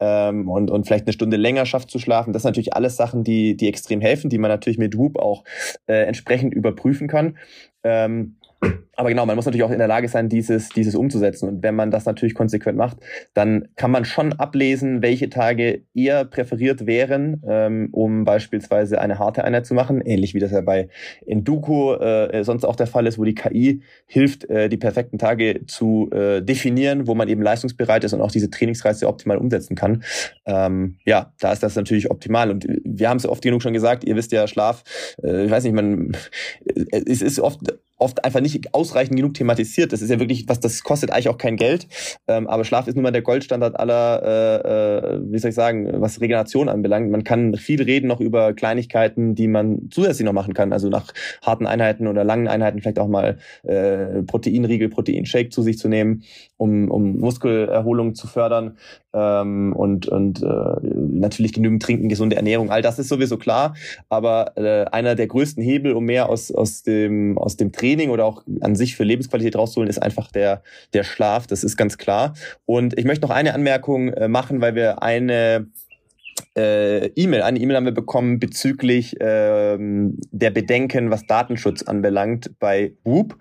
[0.00, 2.32] ähm, und, und vielleicht eine Stunde länger schafft zu schlafen.
[2.32, 5.44] Das sind natürlich alles Sachen, die, die extrem helfen, die man natürlich mit Whoop auch
[5.86, 7.36] äh, entsprechend überprüfen kann.
[7.84, 8.36] Ähm,
[8.98, 11.48] Aber genau, man muss natürlich auch in der Lage sein, dieses, dieses umzusetzen.
[11.48, 12.96] Und wenn man das natürlich konsequent macht,
[13.32, 19.44] dann kann man schon ablesen, welche Tage eher präferiert wären, ähm, um beispielsweise eine harte
[19.44, 20.00] Einheit zu machen.
[20.00, 20.88] Ähnlich wie das ja bei
[21.24, 25.64] Enduko äh, sonst auch der Fall ist, wo die KI hilft, äh, die perfekten Tage
[25.68, 30.02] zu äh, definieren, wo man eben leistungsbereit ist und auch diese Trainingsreize optimal umsetzen kann.
[30.44, 32.50] Ähm, ja, da ist das natürlich optimal.
[32.50, 34.82] Und wir haben es oft genug schon gesagt, ihr wisst ja, Schlaf,
[35.22, 36.16] äh, ich weiß nicht, man,
[36.90, 37.60] es ist oft
[37.98, 39.92] oft einfach nicht ausreichend genug thematisiert.
[39.92, 41.88] Das ist ja wirklich, was das kostet eigentlich auch kein Geld.
[42.28, 46.00] Ähm, aber Schlaf ist nun mal der Goldstandard aller, äh, äh, wie soll ich sagen,
[46.00, 47.10] was Regeneration anbelangt.
[47.10, 50.72] Man kann viel reden noch über Kleinigkeiten, die man zusätzlich noch machen kann.
[50.72, 55.78] Also nach harten Einheiten oder langen Einheiten vielleicht auch mal äh, Proteinriegel, Proteinshake zu sich
[55.78, 56.22] zu nehmen,
[56.56, 58.76] um, um Muskelerholung zu fördern
[59.12, 60.46] ähm, und, und äh,
[60.82, 62.70] natürlich genügend trinken, gesunde Ernährung.
[62.70, 63.74] All das ist sowieso klar.
[64.08, 68.10] Aber äh, einer der größten Hebel, um mehr aus, aus, dem, aus dem Training Training
[68.10, 71.46] oder auch an sich für Lebensqualität rauszuholen, ist einfach der, der Schlaf.
[71.46, 72.34] Das ist ganz klar.
[72.66, 75.68] Und ich möchte noch eine Anmerkung äh, machen, weil wir eine
[76.56, 82.92] äh, E-Mail, eine E-Mail haben wir bekommen bezüglich ähm, der Bedenken, was Datenschutz anbelangt bei
[83.04, 83.38] Whoop.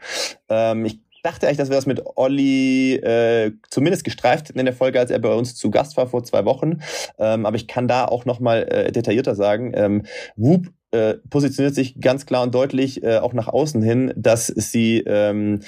[0.50, 5.00] Ähm, ich dachte eigentlich, dass wir das mit Olli äh, zumindest gestreift in der Folge,
[5.00, 6.80] als er bei uns zu Gast war vor zwei Wochen.
[7.20, 9.74] Ähm, aber ich kann da auch nochmal äh, detaillierter sagen.
[9.76, 10.04] Ähm,
[10.38, 15.04] Whoop äh, positioniert sich ganz klar und deutlich äh, auch nach außen hin, dass sie
[15.06, 15.62] ähm,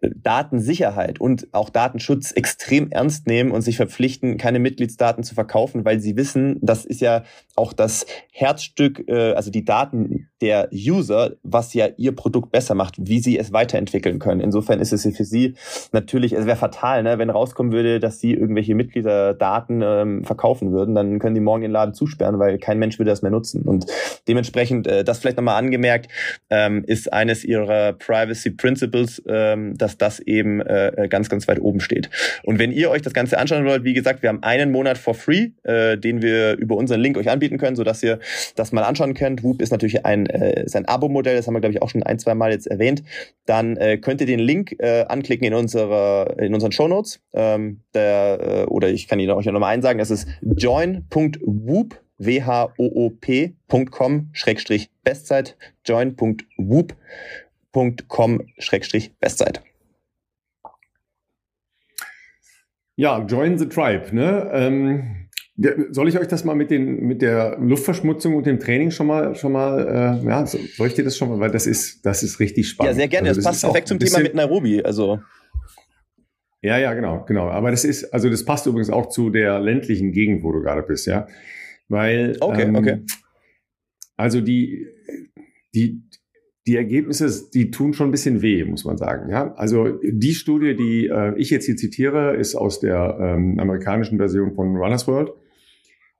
[0.00, 6.00] Datensicherheit und auch Datenschutz extrem ernst nehmen und sich verpflichten, keine Mitgliedsdaten zu verkaufen, weil
[6.00, 7.22] sie wissen, das ist ja
[7.54, 12.96] auch das Herzstück, äh, also die Daten der User, was ja ihr Produkt besser macht,
[12.98, 14.40] wie sie es weiterentwickeln können.
[14.40, 15.54] Insofern ist es für sie
[15.92, 20.94] natürlich, es wäre fatal, ne, wenn rauskommen würde, dass sie irgendwelche Mitgliederdaten ähm, verkaufen würden,
[20.94, 23.62] dann können die morgen den Laden zusperren, weil kein Mensch würde das mehr nutzen.
[23.62, 23.86] Und
[24.28, 26.08] dementsprechend, äh, das vielleicht nochmal angemerkt,
[26.48, 31.80] ähm, ist eines ihrer Privacy Principles, ähm, dass das eben äh, ganz, ganz weit oben
[31.80, 32.10] steht.
[32.42, 35.14] Und wenn ihr euch das Ganze anschauen wollt, wie gesagt, wir haben einen Monat for
[35.14, 38.18] free, äh, den wir über unseren Link euch anbieten können, sodass ihr
[38.56, 39.42] das mal anschauen könnt.
[39.42, 42.18] Whoop ist natürlich ein äh, ein Abo-Modell, das haben wir, glaube ich, auch schon ein,
[42.18, 43.04] zwei Mal jetzt erwähnt,
[43.46, 47.20] dann äh, könnt ihr den Link äh, anklicken in, unserer, in unseren Shownotes.
[47.32, 54.90] Ähm, der, äh, oder ich kann Ihnen auch nochmal einsagen, das ist join.whoop whoop.com Schrägstrich
[55.02, 59.62] Bestzeit join.whoop.com Schrägstrich Bestzeit.
[63.00, 64.14] Ja, join the tribe.
[64.14, 64.50] Ne?
[64.52, 65.28] Ähm,
[65.90, 69.34] soll ich euch das mal mit, den, mit der Luftverschmutzung und dem Training schon mal,
[69.34, 72.40] schon mal, äh, ja, soll ich dir das schon mal, weil das ist, das ist
[72.40, 72.92] richtig spannend.
[72.92, 73.28] Ja, sehr gerne.
[73.28, 74.82] Also das, das passt perfekt zum Thema mit Nairobi.
[74.82, 75.18] Also
[76.60, 77.48] ja, ja, genau, genau.
[77.48, 80.82] Aber das ist, also das passt übrigens auch zu der ländlichen Gegend, wo du gerade
[80.82, 81.26] bist, ja,
[81.88, 83.00] weil okay, ähm, okay.
[84.18, 84.88] Also die,
[85.74, 86.02] die,
[86.70, 89.28] die Ergebnisse, die tun schon ein bisschen weh, muss man sagen.
[89.28, 94.18] Ja, also die Studie, die äh, ich jetzt hier zitiere, ist aus der ähm, amerikanischen
[94.18, 95.32] Version von Runners World.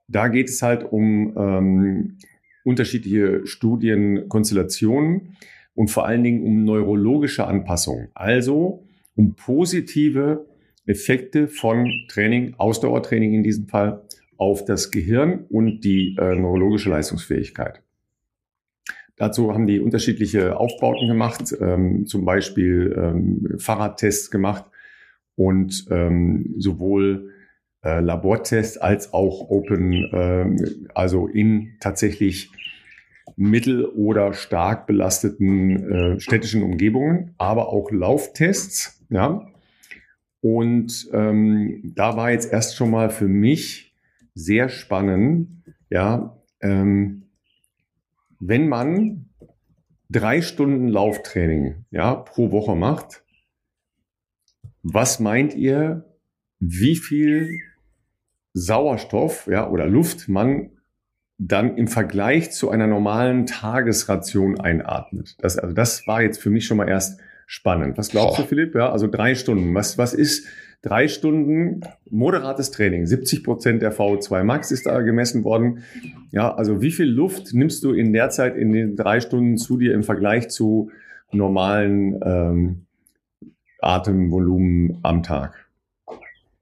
[0.09, 2.17] Da geht es halt um ähm,
[2.65, 5.37] unterschiedliche Studienkonstellationen
[5.73, 8.09] und vor allen Dingen um neurologische Anpassungen.
[8.13, 8.83] Also
[9.15, 10.45] um positive
[10.85, 14.01] Effekte von Training, Ausdauertraining in diesem Fall,
[14.35, 17.81] auf das Gehirn und die äh, neurologische Leistungsfähigkeit.
[19.21, 24.65] Dazu haben die unterschiedliche Aufbauten gemacht, ähm, zum Beispiel ähm, Fahrradtests gemacht
[25.35, 27.29] und ähm, sowohl
[27.85, 32.49] äh, Labortest als auch Open, äh, also in tatsächlich
[33.35, 39.05] mittel- oder stark belasteten äh, städtischen Umgebungen, aber auch Lauftests.
[39.11, 39.47] Ja.
[40.39, 43.93] Und ähm, da war jetzt erst schon mal für mich
[44.33, 47.27] sehr spannend, ja, ähm,
[48.41, 49.29] wenn man
[50.09, 53.23] drei Stunden Lauftraining ja, pro Woche macht,
[54.81, 56.17] was meint ihr,
[56.59, 57.59] wie viel
[58.53, 60.71] Sauerstoff ja, oder Luft man
[61.37, 65.35] dann im Vergleich zu einer normalen Tagesration einatmet.
[65.39, 67.19] Das, also das war jetzt für mich schon mal erst
[67.51, 67.97] spannend.
[67.97, 68.43] Was glaubst Boah.
[68.43, 68.75] du, Philipp?
[68.75, 69.75] Ja, also drei Stunden.
[69.75, 70.47] Was, was ist
[70.81, 73.05] drei Stunden moderates Training?
[73.05, 75.83] 70 Prozent der VO2 Max ist da gemessen worden.
[76.31, 79.77] Ja, also wie viel Luft nimmst du in der Zeit in den drei Stunden zu
[79.77, 80.91] dir im Vergleich zu
[81.33, 82.85] normalen ähm,
[83.81, 85.67] Atemvolumen am Tag?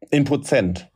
[0.10, 0.90] In Prozent.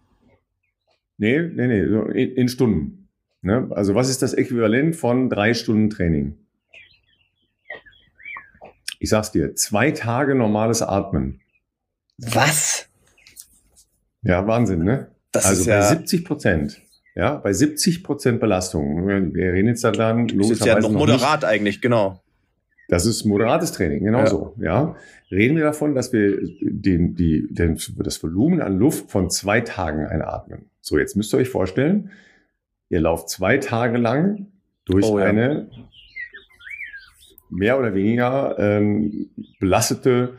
[1.19, 1.81] Nee, nee, nee,
[2.19, 3.09] in, in Stunden.
[3.43, 3.67] Ne?
[3.69, 6.33] Also was ist das Äquivalent von drei Stunden Training?
[9.03, 11.41] Ich sag's dir, zwei Tage normales Atmen.
[12.19, 12.87] Was?
[14.21, 15.11] Ja, Wahnsinn, ne?
[15.33, 16.81] Das also ist ja bei 70 Prozent.
[17.13, 19.05] Ja, bei 70 Prozent Belastung.
[19.05, 20.49] Wir reden jetzt dann logischerweise.
[20.51, 22.23] Das ist ja noch, noch moderat nicht, eigentlich, genau.
[22.87, 24.27] Das ist moderates Training, genau ja.
[24.27, 24.55] so.
[24.61, 24.95] Ja.
[25.29, 30.05] Reden wir davon, dass wir den, die, den, das Volumen an Luft von zwei Tagen
[30.05, 30.69] einatmen.
[30.79, 32.11] So, jetzt müsst ihr euch vorstellen,
[32.87, 34.47] ihr lauft zwei Tage lang
[34.85, 35.25] durch oh, ja.
[35.25, 35.67] eine
[37.53, 40.35] mehr oder weniger ähm, belastete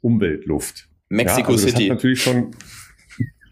[0.00, 0.88] Umweltluft.
[1.08, 1.88] Mexico ja, also City.
[1.88, 2.52] natürlich schon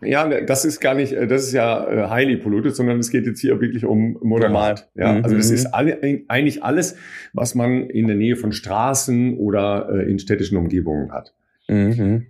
[0.00, 3.40] ja, das ist gar nicht, das ist ja äh, highly polluted, sondern es geht jetzt
[3.40, 4.88] hier wirklich um moderat.
[4.94, 5.24] Ja, mhm.
[5.24, 6.96] also das ist alle, eigentlich alles,
[7.32, 11.34] was man in der Nähe von Straßen oder äh, in städtischen Umgebungen hat.
[11.66, 12.26] Mhm.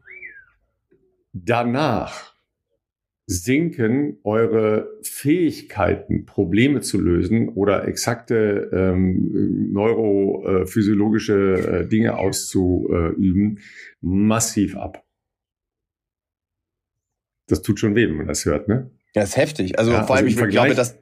[1.32, 2.27] Danach
[3.30, 13.60] sinken eure Fähigkeiten, Probleme zu lösen oder exakte ähm, neurophysiologische äh, Dinge auszuüben,
[14.00, 15.04] massiv ab
[17.48, 18.90] das tut schon weh, wenn man das hört, ne?
[19.14, 19.78] Das ist heftig.
[19.78, 20.98] Also ja, vor allem, also ich glaube, dass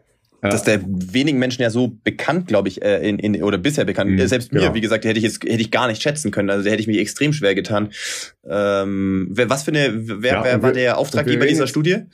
[0.46, 0.50] ja.
[0.50, 4.10] dass der wenigen Menschen ja so bekannt, glaube ich, äh, in, in, oder bisher bekannt.
[4.10, 4.74] Mhm, Selbst mir, genau.
[4.74, 6.50] wie gesagt, hätte ich jetzt hätte ich gar nicht schätzen können.
[6.50, 7.90] Also hätte ich mich extrem schwer getan.
[8.48, 12.04] Ähm, wer, was für eine, wer, ja, wer war der Auftraggeber dieser Studie?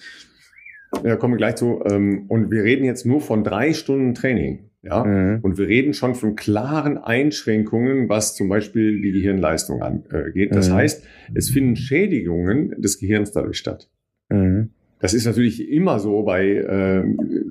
[1.04, 1.82] Ja, kommen wir gleich zu.
[1.88, 4.70] Ähm, und wir reden jetzt nur von drei Stunden Training.
[4.84, 5.38] Ja, mhm.
[5.42, 10.56] und wir reden schon von klaren Einschränkungen, was zum Beispiel die Gehirnleistung angeht.
[10.56, 10.74] Das mhm.
[10.74, 13.88] heißt, es finden Schädigungen des Gehirns dadurch statt.
[14.28, 14.70] Mhm.
[15.02, 17.02] Das ist natürlich immer so bei, äh,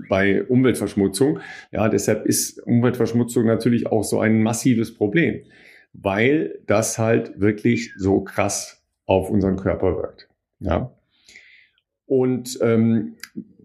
[0.08, 1.40] bei Umweltverschmutzung.
[1.72, 5.42] Ja, deshalb ist Umweltverschmutzung natürlich auch so ein massives Problem,
[5.92, 10.30] weil das halt wirklich so krass auf unseren Körper wirkt.
[10.60, 10.94] Ja.
[12.06, 13.16] Und ähm,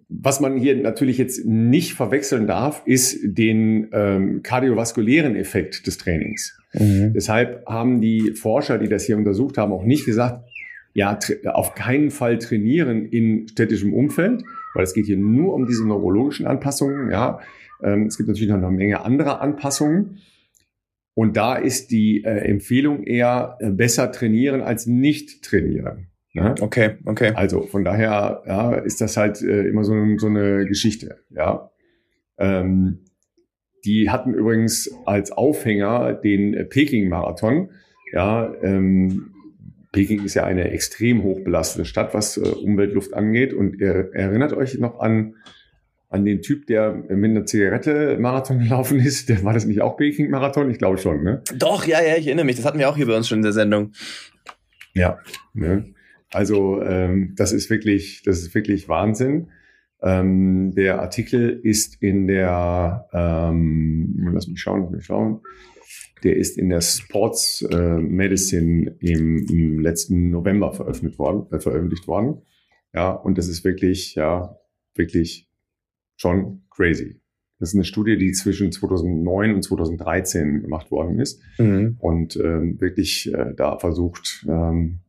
[0.08, 6.58] was man hier natürlich jetzt nicht verwechseln darf, ist den ähm, kardiovaskulären Effekt des Trainings.
[6.72, 7.12] Mhm.
[7.14, 10.44] Deshalb haben die Forscher, die das hier untersucht haben, auch nicht gesagt,
[10.96, 11.18] ja,
[11.52, 14.42] auf keinen Fall trainieren in städtischem Umfeld,
[14.74, 17.10] weil es geht hier nur um diese neurologischen Anpassungen.
[17.10, 17.40] Ja,
[17.82, 20.22] ähm, es gibt natürlich noch eine Menge anderer Anpassungen.
[21.12, 26.08] Und da ist die äh, Empfehlung eher äh, besser trainieren als nicht trainieren.
[26.32, 26.54] Ne?
[26.60, 27.32] Okay, okay.
[27.34, 31.18] Also von daher ja, ist das halt äh, immer so, so eine Geschichte.
[31.28, 31.70] Ja.
[32.38, 33.04] Ähm,
[33.84, 37.70] die hatten übrigens als Aufhänger den äh, Peking-Marathon.
[38.12, 39.32] Ja, ähm,
[39.96, 43.54] Peking ist ja eine extrem hoch belastete Stadt, was äh, Umweltluft angeht.
[43.54, 45.36] Und ihr erinnert euch noch an,
[46.10, 49.30] an den Typ, der mit einer Zigarette Marathon gelaufen ist.
[49.30, 50.70] Der war das nicht auch Peking Marathon?
[50.70, 51.40] Ich glaube schon, ne?
[51.56, 52.56] Doch, ja, ja, ich erinnere mich.
[52.56, 53.92] Das hatten wir auch hier bei uns schon in der Sendung.
[54.92, 55.18] Ja,
[55.54, 55.94] ne?
[56.30, 59.48] Also ähm, das ist wirklich, das ist wirklich Wahnsinn.
[60.02, 65.40] Ähm, der Artikel ist in der, ähm, lass mich schauen, lass mich schauen.
[66.22, 72.08] Der ist in der Sports äh, Medicine im, im, letzten November veröffentlicht worden, äh, veröffentlicht
[72.08, 72.42] worden.
[72.94, 74.58] Ja, und das ist wirklich, ja,
[74.94, 75.48] wirklich
[76.16, 77.20] schon crazy.
[77.58, 81.96] Das ist eine Studie, die zwischen 2009 und 2013 gemacht worden ist mhm.
[81.98, 85.00] und ähm, wirklich äh, da versucht, ähm,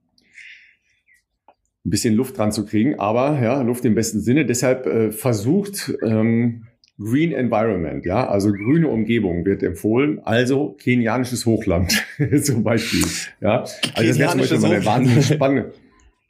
[1.86, 4.46] ein bisschen Luft dran zu kriegen, aber ja, Luft im besten Sinne.
[4.46, 6.67] Deshalb äh, versucht ähm,
[7.00, 12.04] Green Environment, ja, also grüne Umgebung wird empfohlen, also kenianisches Hochland
[12.42, 13.04] zum Beispiel,
[13.40, 13.62] ja.
[13.94, 15.74] Also das wäre zum Beispiel mal eine wahnsinnig spannende,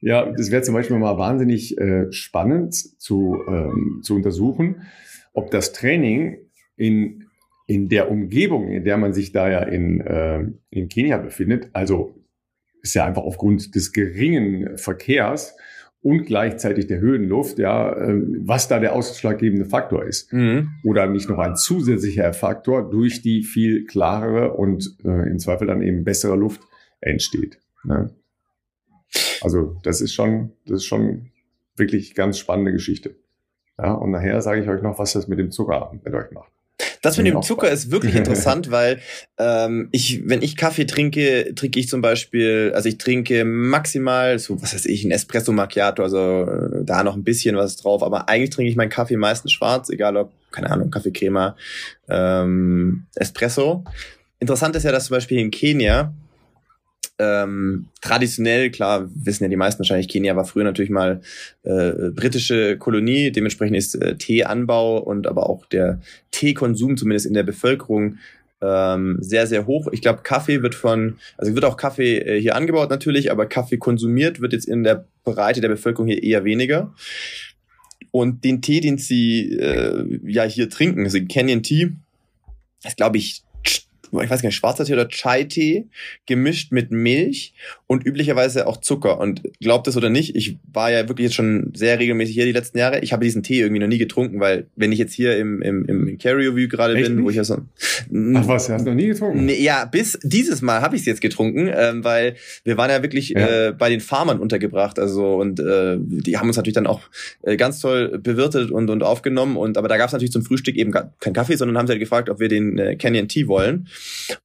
[0.02, 4.82] ja, das wäre zum Beispiel mal wahnsinnig äh, spannend zu, ähm, zu untersuchen,
[5.34, 6.38] ob das Training
[6.76, 7.26] in,
[7.66, 12.14] in der Umgebung, in der man sich da ja in, äh, in Kenia befindet, also
[12.82, 15.56] ist ja einfach aufgrund des geringen Verkehrs,
[16.02, 20.32] und gleichzeitig der Höhenluft, ja, ähm, was da der ausschlaggebende Faktor ist.
[20.32, 20.70] Mhm.
[20.84, 25.82] Oder nicht noch ein zusätzlicher Faktor durch die viel klarere und äh, im Zweifel dann
[25.82, 26.62] eben bessere Luft
[27.02, 27.60] entsteht.
[27.84, 28.12] Ne?
[29.42, 31.32] Also das ist schon, das ist schon
[31.76, 33.16] wirklich ganz spannende Geschichte.
[33.78, 36.52] Ja, und nachher sage ich euch noch, was das mit dem Zucker mit euch macht.
[37.02, 39.00] Das mit dem Zucker ist wirklich interessant, weil
[39.38, 44.62] ähm, ich, wenn ich Kaffee trinke, trinke ich zum Beispiel, also ich trinke maximal, so
[44.62, 48.30] was weiß ich, ein Espresso Macchiato, also äh, da noch ein bisschen was drauf, aber
[48.30, 51.56] eigentlich trinke ich meinen Kaffee meistens schwarz, egal ob, keine Ahnung, Kaffeecrema,
[52.10, 53.84] ähm, Espresso.
[54.40, 56.14] Interessant ist ja, dass zum Beispiel in Kenia
[57.20, 61.22] ähm, traditionell, klar, wissen ja die meisten wahrscheinlich, Kenia war früher natürlich mal
[61.64, 66.00] äh, britische Kolonie, dementsprechend ist äh, Teeanbau und aber auch der
[66.32, 68.18] Teekonsum zumindest in der Bevölkerung
[68.62, 69.88] ähm, sehr, sehr hoch.
[69.92, 73.78] Ich glaube, Kaffee wird von, also wird auch Kaffee äh, hier angebaut natürlich, aber Kaffee
[73.78, 76.94] konsumiert wird jetzt in der Breite der Bevölkerung hier eher weniger.
[78.12, 81.92] Und den Tee, den sie äh, ja hier trinken, also Canyon Tea,
[82.84, 83.44] ist glaube ich
[84.12, 85.88] ich weiß gar nicht, schwarzer Tee oder Chai-Tee
[86.26, 87.54] gemischt mit Milch
[87.88, 89.20] und üblicherweise auch Zucker.
[89.20, 92.52] Und glaubt es oder nicht, ich war ja wirklich jetzt schon sehr regelmäßig hier die
[92.52, 93.00] letzten Jahre.
[93.00, 95.86] Ich habe diesen Tee irgendwie noch nie getrunken, weil wenn ich jetzt hier im, im,
[95.86, 97.24] im Carry Review gerade bin, nicht?
[97.24, 97.56] wo ich ja so.
[97.56, 99.46] Ach was, hast du noch nie getrunken?
[99.46, 103.02] Nee, ja, bis dieses Mal habe ich es jetzt getrunken, ähm, weil wir waren ja
[103.02, 103.68] wirklich ja.
[103.68, 105.00] Äh, bei den Farmern untergebracht.
[105.00, 107.02] Also und äh, die haben uns natürlich dann auch
[107.44, 109.56] äh, ganz toll bewirtet und, und aufgenommen.
[109.56, 112.02] Und aber da gab es natürlich zum Frühstück eben kein Kaffee, sondern haben sie halt
[112.02, 113.88] gefragt, ob wir den äh, Canyon Tea wollen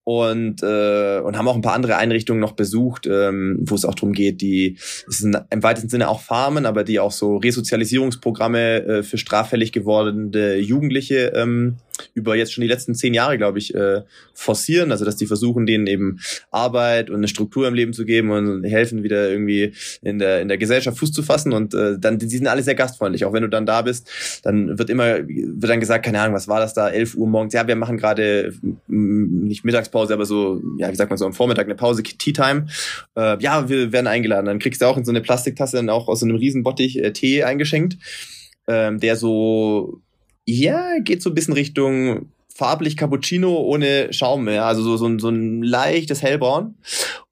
[0.05, 3.95] und, äh, und haben auch ein paar andere Einrichtungen noch besucht, ähm, wo es auch
[3.95, 4.77] darum geht, die
[5.09, 9.73] es sind im weitesten Sinne auch Farmen, aber die auch so Resozialisierungsprogramme äh, für straffällig
[9.73, 11.77] gewordene Jugendliche ähm,
[12.15, 14.03] über jetzt schon die letzten zehn Jahre, glaube ich, äh,
[14.35, 14.93] forcieren.
[14.93, 18.65] Also dass die versuchen, denen eben Arbeit und eine Struktur im Leben zu geben und
[18.65, 21.53] helfen, wieder irgendwie in der, in der Gesellschaft Fuß zu fassen.
[21.53, 23.25] Und äh, dann, die sind alle sehr gastfreundlich.
[23.25, 24.09] Auch wenn du dann da bist,
[24.43, 27.55] dann wird immer, wird dann gesagt, keine Ahnung, was war das da, 11 Uhr morgens,
[27.55, 28.53] ja, wir machen gerade
[28.89, 32.67] nicht Mittagspause, aber so, ja, wie sagt man so, am Vormittag eine Pause, Tea Time.
[33.17, 34.47] Äh, ja, wir werden eingeladen.
[34.47, 36.99] Dann kriegst du auch in so eine Plastiktasse dann auch aus so einem riesen Bottich
[37.03, 37.97] äh, Tee eingeschenkt,
[38.69, 40.01] ähm, der so
[40.47, 44.65] ja, geht so ein bisschen Richtung farblich Cappuccino ohne Schaum mehr.
[44.65, 46.75] Also so, so, ein, so ein leichtes Hellbraun.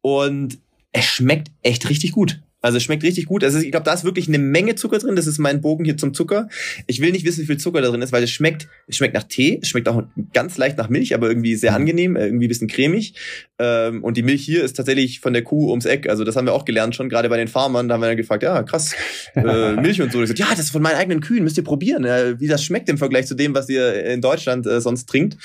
[0.00, 0.58] Und
[0.92, 2.40] es schmeckt echt richtig gut.
[2.60, 3.42] Also es schmeckt richtig gut.
[3.42, 5.16] Also ich glaube, da ist wirklich eine Menge Zucker drin.
[5.16, 6.48] Das ist mein Bogen hier zum Zucker.
[6.86, 9.14] Ich will nicht wissen, wie viel Zucker da drin ist, weil es schmeckt, es schmeckt
[9.14, 12.48] nach Tee, es schmeckt auch ganz leicht nach Milch, aber irgendwie sehr angenehm, irgendwie ein
[12.48, 13.14] bisschen cremig.
[13.58, 16.08] Ähm, und die Milch hier ist tatsächlich von der Kuh ums Eck.
[16.08, 17.88] Also das haben wir auch gelernt schon, gerade bei den Farmern.
[17.88, 18.94] Da haben wir dann gefragt, ja, krass,
[19.34, 20.18] äh, Milch und so.
[20.18, 22.88] Und gesagt, ja, das ist von meinen eigenen Kühen, müsst ihr probieren, wie das schmeckt
[22.88, 25.36] im Vergleich zu dem, was ihr in Deutschland äh, sonst trinkt.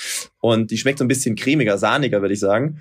[0.46, 2.78] Und die schmeckt so ein bisschen cremiger, sahniger, würde ich sagen.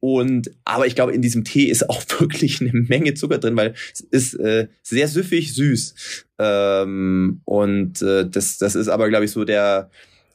[0.00, 3.72] Und aber ich glaube, in diesem Tee ist auch wirklich eine Menge Zucker drin, weil
[3.90, 5.94] es ist äh, sehr süffig süß.
[6.38, 9.90] Ähm, und äh, das, das ist aber, glaube ich, so der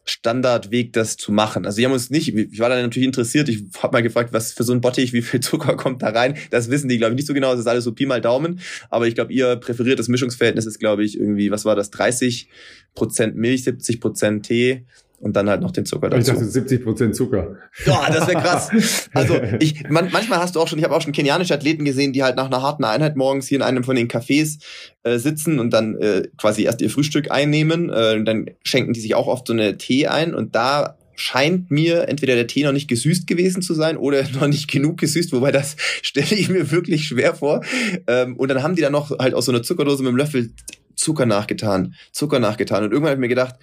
[0.05, 1.67] Standardweg, das zu machen.
[1.67, 4.51] Also wir haben uns nicht, ich war da natürlich interessiert, ich habe mal gefragt, was
[4.51, 6.35] für so ein Bottich, wie viel Zucker kommt da rein.
[6.49, 8.59] Das wissen die, glaube ich, nicht so genau, das ist alles so Pi mal Daumen.
[8.89, 12.49] Aber ich glaube, ihr präferiertes Mischungsverhältnis ist, glaube ich, irgendwie, was war das, 30
[12.95, 14.87] Prozent Milch, 70 Prozent Tee
[15.21, 16.19] und dann halt noch den Zucker dazu.
[16.19, 17.55] Ich dachte 70 Prozent Zucker.
[17.85, 18.69] Ja, das wäre krass.
[19.13, 22.13] Also ich, man, manchmal hast du auch schon, ich habe auch schon kenianische Athleten gesehen,
[22.13, 24.59] die halt nach einer harten Einheit morgens hier in einem von den Cafés
[25.03, 27.89] äh, sitzen und dann äh, quasi erst ihr Frühstück einnehmen.
[27.89, 31.69] Äh, und dann schenken die sich auch oft so eine Tee ein und da scheint
[31.69, 35.31] mir entweder der Tee noch nicht gesüßt gewesen zu sein oder noch nicht genug gesüßt,
[35.33, 37.63] wobei das stelle ich mir wirklich schwer vor.
[38.07, 40.51] Ähm, und dann haben die dann noch halt aus so einer Zuckerdose mit einem Löffel
[40.95, 42.83] Zucker nachgetan, Zucker nachgetan.
[42.83, 43.55] Und irgendwann habe ich mir gedacht,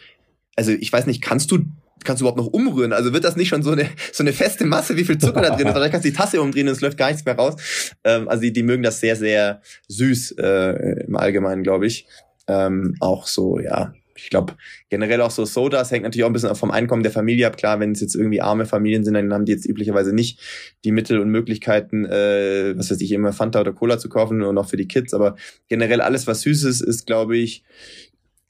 [0.59, 1.61] also ich weiß nicht, kannst du
[2.05, 2.92] kannst du überhaupt noch umrühren?
[2.92, 5.57] Also wird das nicht schon so eine so eine feste Masse, wie viel Zucker da
[5.57, 5.73] drin ist?
[5.73, 7.55] Vielleicht kannst du die Tasse umdrehen und es läuft gar nichts mehr raus.
[8.03, 12.07] Ähm, also die, die mögen das sehr sehr süß äh, im Allgemeinen, glaube ich.
[12.49, 13.94] Ähm, auch so ja.
[14.21, 14.57] Ich glaube,
[14.88, 17.57] generell auch so Sodas hängt natürlich auch ein bisschen vom Einkommen der Familie ab.
[17.57, 20.40] Klar, wenn es jetzt irgendwie arme Familien sind, dann haben die jetzt üblicherweise nicht
[20.85, 24.59] die Mittel und Möglichkeiten, äh, was weiß ich, immer Fanta oder Cola zu kaufen und
[24.59, 25.14] auch für die Kids.
[25.14, 25.37] Aber
[25.68, 27.62] generell alles, was süß ist, ist, glaube ich,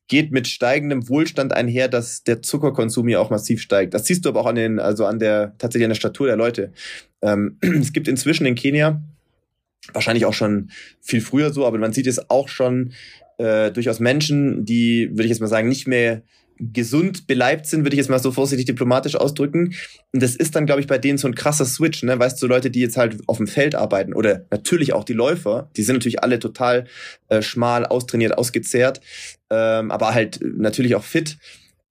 [0.09, 3.95] geht mit steigendem Wohlstand einher, dass der Zuckerkonsum hier auch massiv steigt.
[3.95, 6.37] Das siehst du aber auch an den, also an der, tatsächlich an der Statur der
[6.37, 6.73] Leute.
[7.23, 9.03] Ähm, es gibt inzwischen in Kenia,
[9.93, 12.93] wahrscheinlich auch schon viel früher so, aber man sieht es auch schon
[13.37, 16.23] äh, durchaus Menschen, die, würde ich jetzt mal sagen, nicht mehr
[16.61, 19.75] gesund beleibt sind, würde ich jetzt mal so vorsichtig diplomatisch ausdrücken.
[20.13, 22.19] Und das ist dann, glaube ich, bei denen so ein krasser Switch, ne?
[22.19, 25.71] Weißt du, Leute, die jetzt halt auf dem Feld arbeiten oder natürlich auch die Läufer,
[25.77, 26.87] die sind natürlich alle total
[27.29, 29.01] äh, schmal, austrainiert, ausgezehrt,
[29.51, 31.39] ähm, aber halt natürlich auch fit.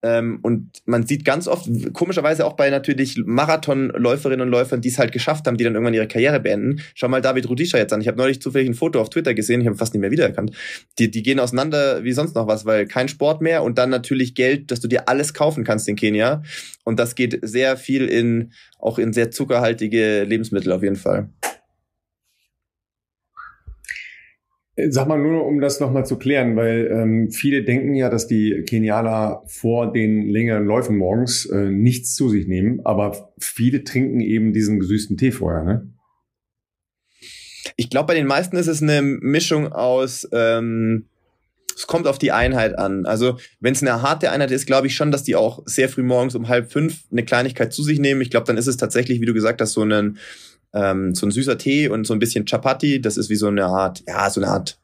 [0.04, 5.00] Ähm, und man sieht ganz oft, komischerweise auch bei natürlich Marathonläuferinnen und Läufern, die es
[5.00, 6.82] halt geschafft haben, die dann irgendwann ihre Karriere beenden.
[6.94, 8.02] Schau mal David Rudisha jetzt an.
[8.02, 10.52] Ich habe neulich zufällig ein Foto auf Twitter gesehen, ich habe fast nicht mehr wiedererkannt.
[11.00, 14.36] Die, die gehen auseinander wie sonst noch was, weil kein Sport mehr und dann natürlich
[14.36, 16.44] Geld, dass du dir alles kaufen kannst in Kenia.
[16.84, 21.30] Und das geht sehr viel in, auch in sehr zuckerhaltige Lebensmittel auf jeden Fall.
[24.90, 28.64] Sag mal nur, um das nochmal zu klären, weil ähm, viele denken ja, dass die
[28.68, 34.54] Kenianer vor den längeren Läufen morgens äh, nichts zu sich nehmen, aber viele trinken eben
[34.54, 35.94] diesen gesüßten Tee vorher, ne?
[37.76, 41.06] Ich glaube, bei den meisten ist es eine Mischung aus, ähm,
[41.76, 43.06] es kommt auf die Einheit an.
[43.06, 46.02] Also wenn es eine harte Einheit ist, glaube ich schon, dass die auch sehr früh
[46.02, 48.22] morgens um halb fünf eine Kleinigkeit zu sich nehmen.
[48.22, 50.18] Ich glaube, dann ist es tatsächlich, wie du gesagt hast, so ein
[50.78, 53.02] ähm, so ein süßer Tee und so ein bisschen Chapati.
[53.02, 54.80] Das ist wie so eine Art, ja, so eine Art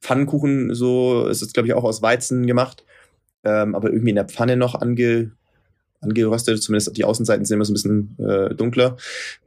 [0.00, 0.74] Pfannkuchen.
[0.74, 2.84] So ist es, glaube ich, auch aus Weizen gemacht,
[3.44, 5.32] ähm, aber irgendwie in der Pfanne noch ange,
[6.00, 6.62] angeröstet.
[6.62, 8.96] Zumindest die Außenseiten sind immer so ein bisschen äh, dunkler.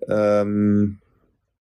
[0.07, 0.97] Ähm,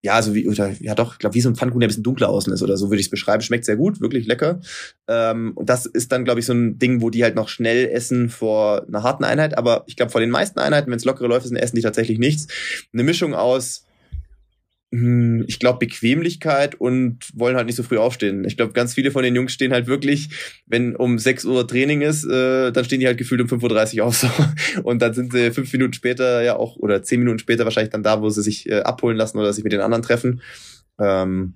[0.03, 2.03] ja, also wie, oder, ja doch, ich glaube, wie so ein Pfannkuchen, der ein bisschen
[2.03, 3.41] dunkler außen ist oder so würde ich es beschreiben.
[3.41, 4.59] Schmeckt sehr gut, wirklich lecker.
[5.07, 7.87] Ähm, und das ist dann, glaube ich, so ein Ding, wo die halt noch schnell
[7.87, 9.57] essen vor einer harten Einheit.
[9.57, 12.19] Aber ich glaube, vor den meisten Einheiten, wenn es lockere Läufe sind, essen die tatsächlich
[12.19, 12.47] nichts.
[12.93, 13.86] Eine Mischung aus
[14.89, 18.45] ich glaube, Bequemlichkeit und wollen halt nicht so früh aufstehen.
[18.45, 20.29] Ich glaube, ganz viele von den Jungs stehen halt wirklich,
[20.65, 24.05] wenn um 6 Uhr Training ist, äh, dann stehen die halt gefühlt um 5.30 Uhr
[24.05, 24.17] auf.
[24.17, 24.29] So.
[24.83, 28.03] Und dann sind sie fünf Minuten später ja auch, oder zehn Minuten später wahrscheinlich dann
[28.03, 30.41] da, wo sie sich äh, abholen lassen oder sich mit den anderen treffen.
[30.99, 31.53] Ähm,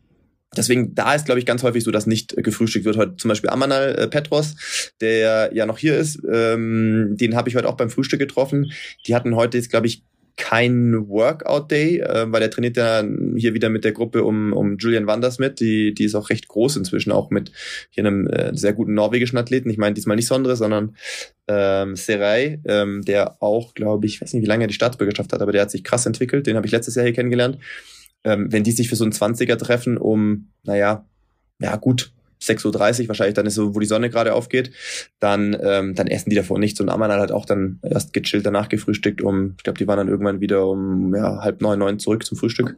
[0.55, 2.97] Deswegen, da ist, glaube ich, ganz häufig so, dass nicht äh, gefrühstückt wird.
[2.97, 7.55] Heute zum Beispiel Amanal äh, Petros, der ja noch hier ist, ähm, den habe ich
[7.55, 8.71] heute auch beim Frühstück getroffen.
[9.07, 10.03] Die hatten heute jetzt, glaube ich,
[10.41, 13.03] kein Workout-Day, äh, weil er trainiert ja
[13.35, 15.59] hier wieder mit der Gruppe um, um Julian Wanders mit.
[15.59, 17.51] Die, die ist auch recht groß inzwischen, auch mit
[17.91, 19.69] hier einem äh, sehr guten norwegischen Athleten.
[19.69, 20.95] Ich meine diesmal nicht Sondre, sondern
[21.47, 25.43] ähm, Serai, ähm, der auch, glaube ich, weiß nicht, wie lange er die Staatsbürgerschaft hat,
[25.43, 26.47] aber der hat sich krass entwickelt.
[26.47, 27.59] Den habe ich letztes Jahr hier kennengelernt.
[28.23, 31.05] Ähm, wenn die sich für so einen 20er treffen, um, naja,
[31.59, 32.11] ja gut,
[32.41, 34.71] 6.30 Uhr wahrscheinlich, dann ist so, wo die Sonne gerade aufgeht,
[35.19, 36.79] dann, ähm, dann essen die davor nichts.
[36.81, 40.07] Und Amanal hat auch dann erst gechillt danach gefrühstückt, um, ich glaube, die waren dann
[40.07, 42.77] irgendwann wieder um ja, halb neun, neun zurück zum Frühstück.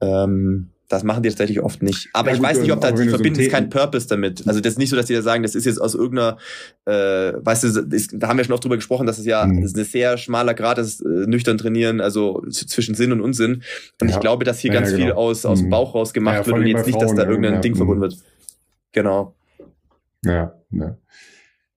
[0.00, 2.08] Ähm, das machen die tatsächlich oft nicht.
[2.12, 4.46] Aber ja, ich gut, weiß nicht, ob da die verbinden so keinen Purpose damit.
[4.46, 6.36] Also das ist nicht so, dass die da sagen, das ist jetzt aus irgendeiner,
[6.84, 9.62] äh, weißt du, ist, da haben wir schon oft drüber gesprochen, dass es ja mhm.
[9.62, 13.62] das ist ein sehr schmaler Grad ist, äh, nüchtern trainieren, also zwischen Sinn und Unsinn.
[14.00, 14.14] Und ja.
[14.14, 15.04] ich glaube, dass hier ja, ganz genau.
[15.04, 15.70] viel aus, aus dem mhm.
[15.70, 18.16] Bauch raus gemacht wird und jetzt nicht, dass da irgendein Ding verbunden wird.
[18.94, 19.34] Genau.
[20.24, 20.96] Ja, ja.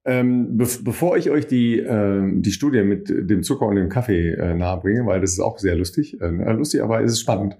[0.05, 4.29] Ähm, be bevor ich euch die, äh, die Studie mit dem Zucker und dem Kaffee
[4.31, 7.57] äh, nahebringe, weil das ist auch sehr lustig, äh, lustig, aber es ist spannend.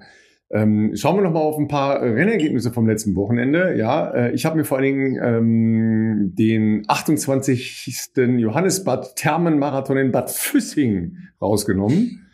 [0.49, 3.76] Ähm, schauen wir noch mal auf ein paar Rennergebnisse vom letzten Wochenende.
[3.76, 8.14] Ja, äh, ich habe mir vor allen Dingen ähm, den 28.
[8.16, 12.26] Johannesbad Thermenmarathon in Bad Füssing rausgenommen.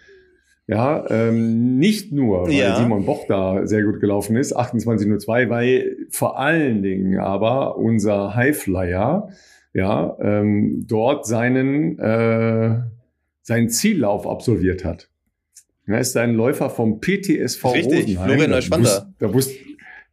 [0.66, 2.78] Ja, ähm, nicht nur, weil ja.
[2.78, 9.28] Simon Boch da sehr gut gelaufen ist, 28.02, weil vor allen Dingen aber unser Highflyer
[9.74, 12.80] ja, ähm, dort seinen, äh,
[13.41, 15.09] seinen Ziellauf absolviert hat.
[15.86, 18.30] Er ist ein Läufer vom PTSV Richtig, Rosenheim.
[18.30, 19.14] Florian Neuschwander.
[19.20, 19.55] Da wusste,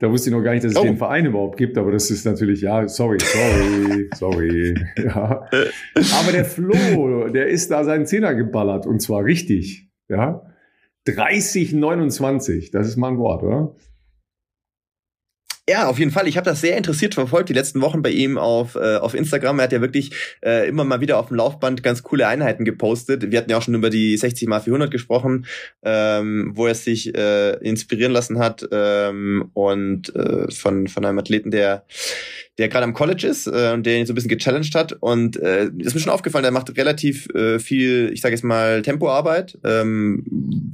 [0.01, 0.83] da wusste ich noch gar nicht, dass es oh.
[0.83, 4.75] den Verein überhaupt gibt, aber das ist natürlich, ja, sorry, sorry, sorry.
[4.97, 5.47] Ja.
[5.95, 9.90] Aber der Flo, der ist da seinen Zehner geballert und zwar richtig.
[10.11, 10.43] Ja.
[11.07, 12.73] 30,29.
[12.73, 13.75] Das ist mal ein Wort, oder?
[15.69, 16.27] Ja, auf jeden Fall.
[16.27, 19.61] Ich habe das sehr interessiert verfolgt die letzten Wochen bei ihm auf, äh, auf Instagram.
[19.61, 20.11] Er hat ja wirklich
[20.45, 23.31] äh, immer mal wieder auf dem Laufband ganz coole Einheiten gepostet.
[23.31, 25.47] Wir hatten ja auch schon über die 60 mal 400 gesprochen,
[25.85, 31.53] ähm, wo er sich äh, inspirieren lassen hat ähm, und äh, von von einem Athleten,
[31.53, 31.85] der
[32.61, 34.93] der gerade am College ist äh, und der ihn so ein bisschen gechallenged hat.
[35.01, 38.83] Und äh, ist mir schon aufgefallen, der macht relativ äh, viel, ich sage jetzt mal,
[38.83, 40.27] Tempoarbeit, ähm,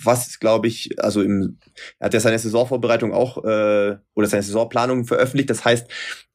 [0.03, 1.59] was, glaube ich, also im,
[2.01, 5.49] er hat ja seine Saisonvorbereitung auch äh, oder seine Saisonplanung veröffentlicht.
[5.49, 5.87] Das heißt,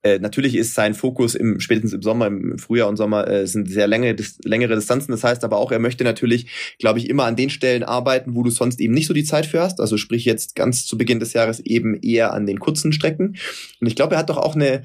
[0.04, 3.70] äh, natürlich ist sein Fokus im spätestens im Sommer, im Frühjahr und Sommer äh, sind
[3.70, 5.12] sehr lange, dis längere Distanzen.
[5.12, 8.42] Das heißt aber auch, er möchte natürlich, glaube ich, immer an den Stellen arbeiten, wo
[8.42, 9.80] du sonst eben nicht so die Zeit für hast.
[9.80, 13.38] Also sprich jetzt ganz zu Beginn des Jahres eben eher an den kurzen Strecken.
[13.80, 14.82] Und ich glaube, er hat doch auch eine,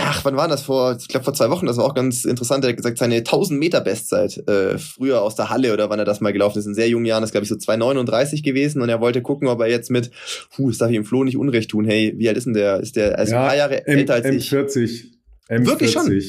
[0.00, 0.96] ach, wann war das vor?
[0.98, 1.66] Ich glaube vor zwei Wochen.
[1.66, 2.64] Das war auch ganz interessant.
[2.64, 6.04] Er hat gesagt, seine 1000 Meter Bestzeit äh, früher aus der Halle oder wann er
[6.04, 8.82] das mal gelaufen ist in sehr jungen Jahren, ist glaube ich so 2,39 gewesen.
[8.82, 10.10] Und er wollte gucken, ob er jetzt mit,
[10.54, 11.84] puh, das darf ich im Flo nicht unrecht tun.
[11.84, 12.80] Hey, wie alt ist denn der?
[12.80, 14.50] Ist der also ja, ein paar Jahre älter als ich?
[14.52, 15.04] M40.
[15.48, 15.66] M40.
[15.66, 16.22] Wirklich schon?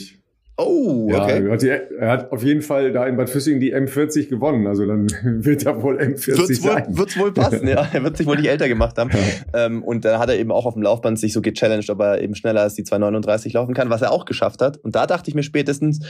[0.62, 1.41] Oh, okay.
[1.66, 4.68] Ja, er, hat auf jeden Fall da in Bad Füssing die M40 gewonnen.
[4.68, 6.86] Also dann wird er wohl M40 wird's sein.
[6.89, 7.88] Wohl, wird's wohl passen, ja.
[7.93, 9.10] Er wird sich wohl nicht älter gemacht haben.
[9.10, 9.66] Ja.
[9.66, 12.22] Ähm, und dann hat er eben auch auf dem Laufband sich so gechallenged, ob er
[12.22, 14.76] eben schneller als die 239 laufen kann, was er auch geschafft hat.
[14.76, 16.01] Und da dachte ich mir spätestens,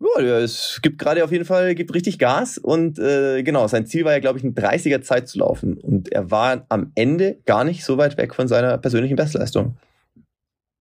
[0.00, 2.56] ja, es gibt gerade auf jeden Fall, gibt richtig Gas.
[2.56, 5.74] Und äh, genau, sein Ziel war ja, glaube ich, ein 30er Zeit zu laufen.
[5.74, 9.76] Und er war am Ende gar nicht so weit weg von seiner persönlichen Bestleistung.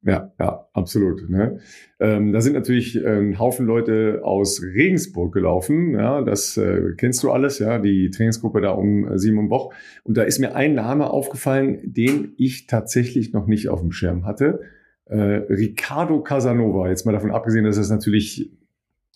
[0.06, 1.28] Ja, ja, absolut.
[1.30, 1.60] Ne?
[2.00, 5.96] Ähm, da sind natürlich äh, ein Haufen Leute aus Regensburg gelaufen.
[5.96, 9.74] Ja, das äh, kennst du alles, ja, die Trainingsgruppe da um äh, Simon Boch.
[10.04, 14.26] Und da ist mir ein Name aufgefallen, den ich tatsächlich noch nicht auf dem Schirm
[14.26, 14.60] hatte.
[15.06, 16.88] Äh, Ricardo Casanova.
[16.88, 18.52] Jetzt mal davon abgesehen, dass es natürlich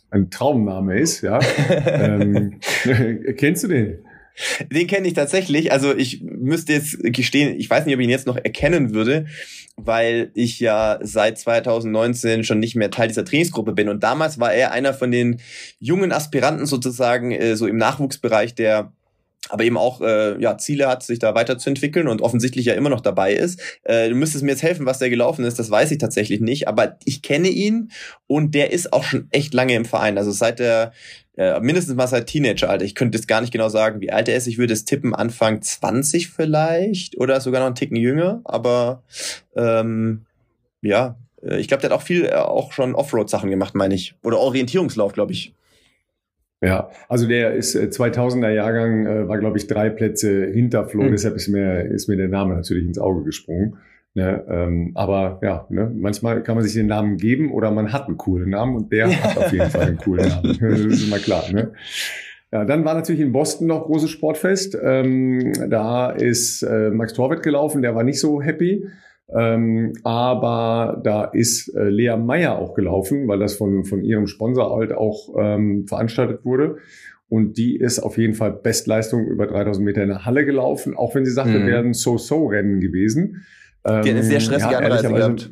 [0.09, 1.21] ein Traumname ist.
[1.21, 1.39] Ja,
[1.85, 2.59] ähm,
[3.37, 3.99] kennst du den?
[4.71, 5.71] Den kenne ich tatsächlich.
[5.71, 9.25] Also ich müsste jetzt gestehen, ich weiß nicht, ob ich ihn jetzt noch erkennen würde,
[9.75, 13.89] weil ich ja seit 2019 schon nicht mehr Teil dieser Trainingsgruppe bin.
[13.89, 15.39] Und damals war er einer von den
[15.79, 18.93] jungen Aspiranten sozusagen, äh, so im Nachwuchsbereich, der
[19.49, 23.01] aber eben auch äh, ja, Ziele hat, sich da weiterzuentwickeln und offensichtlich ja immer noch
[23.01, 23.59] dabei ist.
[23.83, 26.67] Äh, du müsstest mir jetzt helfen, was der gelaufen ist, das weiß ich tatsächlich nicht,
[26.67, 27.91] aber ich kenne ihn
[28.27, 30.17] und der ist auch schon echt lange im Verein.
[30.17, 30.93] Also seit der
[31.39, 32.83] äh, mindestens mal seit Teenageralter.
[32.83, 34.47] Ich könnte jetzt gar nicht genau sagen, wie alt er ist.
[34.47, 39.03] Ich würde es tippen, Anfang 20 vielleicht oder sogar noch einen Ticken jünger, aber
[39.55, 40.25] ähm,
[40.81, 44.15] ja, äh, ich glaube, der hat auch viel, äh, auch schon Offroad-Sachen gemacht, meine ich.
[44.21, 45.53] Oder Orientierungslauf, glaube ich.
[46.61, 51.03] Ja, also der ist 2000er äh, Jahrgang, äh, war glaube ich drei Plätze hinter Flo,
[51.03, 51.11] mhm.
[51.11, 53.77] deshalb ist mir, ist mir der Name natürlich ins Auge gesprungen.
[54.15, 58.07] Ne, ähm, aber ja, ne, manchmal kann man sich den Namen geben oder man hat
[58.07, 59.15] einen coolen Namen und der ja.
[59.15, 60.57] hat auf jeden Fall einen coolen Namen.
[60.59, 61.43] das ist immer klar.
[61.51, 61.73] Ne?
[62.51, 64.75] Ja, dann war natürlich in Boston noch großes Sportfest.
[64.81, 68.87] Ähm, da ist äh, Max Torwett gelaufen, der war nicht so happy.
[69.35, 74.75] Ähm, aber da ist äh, Lea Meyer auch gelaufen, weil das von, von ihrem Sponsor
[74.75, 76.77] halt auch ähm, veranstaltet wurde.
[77.27, 81.13] Und die ist auf jeden Fall Bestleistung über 3000 Meter in der Halle gelaufen, auch
[81.13, 81.67] wenn sie sagte, mhm.
[81.67, 83.45] wären So-So-Rennen gewesen.
[83.85, 85.51] Ähm, die hat sehr stressige ja, Anreise gehabt.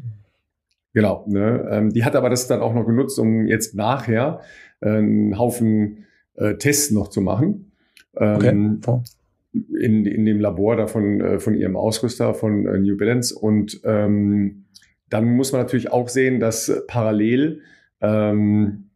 [0.93, 1.25] Genau.
[1.27, 1.67] Ne?
[1.69, 4.41] Ähm, die hat aber das dann auch noch genutzt, um jetzt nachher
[4.81, 7.71] äh, einen Haufen äh, Tests noch zu machen.
[8.15, 9.01] Ähm, okay
[9.79, 13.35] in, in dem Labor da von, äh, von ihrem Ausrüster von äh, New Balance.
[13.35, 14.65] Und ähm,
[15.09, 17.61] dann muss man natürlich auch sehen, dass parallel
[18.01, 18.89] ähm,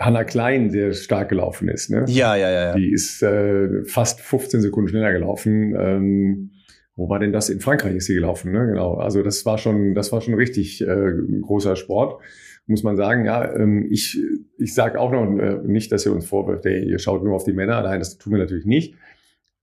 [0.00, 1.90] Hannah Klein sehr stark gelaufen ist.
[1.90, 2.04] Ne?
[2.08, 2.64] Ja, ja, ja.
[2.68, 2.74] ja.
[2.74, 5.74] Die ist äh, fast 15 Sekunden schneller gelaufen.
[5.78, 6.50] Ähm,
[6.96, 7.48] wo war denn das?
[7.48, 8.66] In Frankreich ist sie gelaufen, ne?
[8.66, 8.94] Genau.
[8.94, 12.22] Also das war schon, das war schon richtig äh, großer Sport
[12.66, 14.20] muss man sagen, ja, ähm, ich,
[14.58, 17.44] ich sage auch noch äh, nicht, dass ihr uns vorwirft, ey, ihr schaut nur auf
[17.44, 17.82] die Männer.
[17.82, 18.94] Nein, das tun wir natürlich nicht.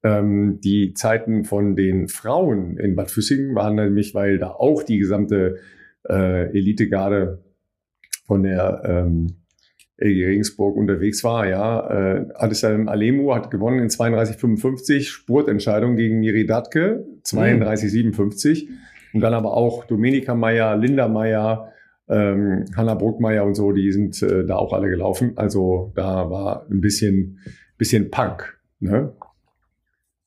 [0.04, 4.98] Ähm, die Zeiten von den Frauen in Bad Füssingen waren nämlich, weil da auch die
[4.98, 5.58] gesamte
[6.08, 7.44] äh, Elitegarde
[8.26, 9.40] von der ähm,
[9.98, 11.48] LG Regensburg unterwegs war.
[11.48, 18.68] Ja, äh, Alemu hat gewonnen in 32,55, Spurtentscheidung gegen Miri Datke, 32,57.
[18.70, 18.78] Mhm.
[19.12, 21.74] Und dann aber auch Dominika Meyer, Linda Meyer,
[22.10, 25.34] ähm, Hanna Bruckmeier und so, die sind äh, da auch alle gelaufen.
[25.36, 27.40] Also da war ein bisschen,
[27.78, 28.60] bisschen Punk.
[28.80, 29.14] Ne?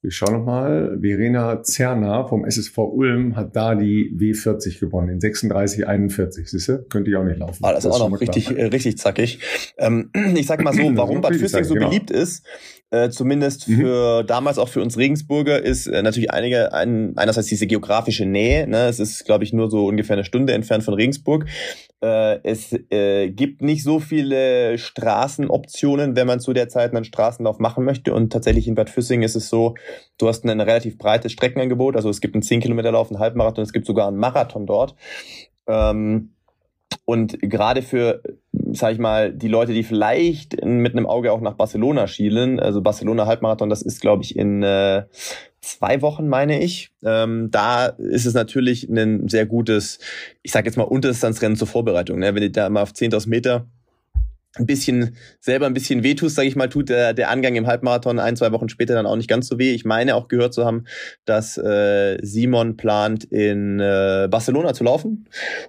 [0.04, 0.98] Ich schaue nochmal.
[1.00, 6.48] Verena Zerner vom SSV Ulm hat da die W40 gewonnen in 36,41.
[6.48, 6.82] Siehst du?
[6.88, 7.64] Könnte ich auch nicht laufen.
[7.64, 9.38] Ah, das, das ist auch noch richtig, äh, richtig zackig.
[9.78, 11.88] Ähm, ich sag mal so, warum Bad Füssing so genau.
[11.88, 12.44] beliebt ist,
[12.92, 13.76] äh, zumindest mhm.
[13.76, 18.68] für damals auch für uns Regensburger ist äh, natürlich einige ein, einerseits diese geografische Nähe.
[18.68, 18.86] Ne?
[18.86, 21.46] Es ist, glaube ich, nur so ungefähr eine Stunde entfernt von Regensburg.
[22.02, 27.58] Äh, es äh, gibt nicht so viele Straßenoptionen, wenn man zu der Zeit einen Straßenlauf
[27.60, 28.12] machen möchte.
[28.12, 29.74] Und tatsächlich in Bad Füssing ist es so,
[30.18, 31.96] du hast ein relativ breites Streckenangebot.
[31.96, 34.96] Also es gibt einen 10 Kilometer Lauf, einen Halbmarathon, es gibt sogar einen Marathon dort.
[35.66, 36.34] Ähm,
[37.06, 38.22] und gerade für
[38.72, 42.80] sag ich mal, die Leute, die vielleicht mit einem Auge auch nach Barcelona schielen, also
[42.82, 45.04] Barcelona Halbmarathon, das ist, glaube ich, in äh,
[45.60, 46.90] zwei Wochen, meine ich.
[47.04, 49.98] Ähm, da ist es natürlich ein sehr gutes,
[50.42, 52.18] ich sage jetzt mal, Unterdistanzrennen zur Vorbereitung.
[52.18, 52.34] Ne?
[52.34, 53.66] Wenn du da mal auf 10.000 Meter
[54.56, 58.18] ein bisschen selber ein bisschen wehtust, sage ich mal, tut der, der Angang im Halbmarathon
[58.18, 59.72] ein, zwei Wochen später dann auch nicht ganz so weh.
[59.72, 60.84] Ich meine auch gehört zu haben,
[61.24, 65.26] dass äh, Simon plant, in äh, Barcelona zu laufen.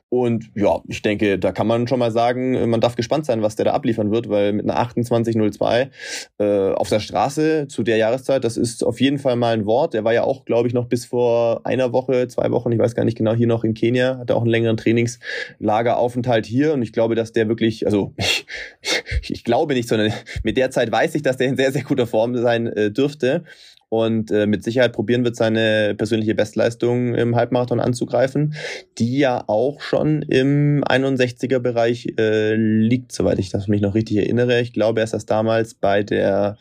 [0.09, 3.55] Und ja, ich denke, da kann man schon mal sagen, man darf gespannt sein, was
[3.55, 5.89] der da abliefern wird, weil mit einer 28.02
[6.39, 9.93] äh, auf der Straße zu der Jahreszeit, das ist auf jeden Fall mal ein Wort.
[9.93, 12.95] Der war ja auch, glaube ich, noch bis vor einer Woche, zwei Wochen, ich weiß
[12.95, 16.73] gar nicht genau, hier noch in Kenia, hatte auch einen längeren Trainingslageraufenthalt hier.
[16.73, 18.45] Und ich glaube, dass der wirklich, also ich,
[19.27, 20.11] ich glaube nicht, sondern
[20.43, 23.43] mit der Zeit weiß ich, dass der in sehr, sehr guter Form sein äh, dürfte
[23.89, 28.55] und äh, mit Sicherheit probieren wird, seine persönliche Bestleistung im Halbmarathon anzugreifen,
[28.97, 34.61] die ja auch schon im 61er-Bereich äh, liegt, soweit ich das mich noch richtig erinnere.
[34.61, 36.57] Ich glaube, er ist das damals bei der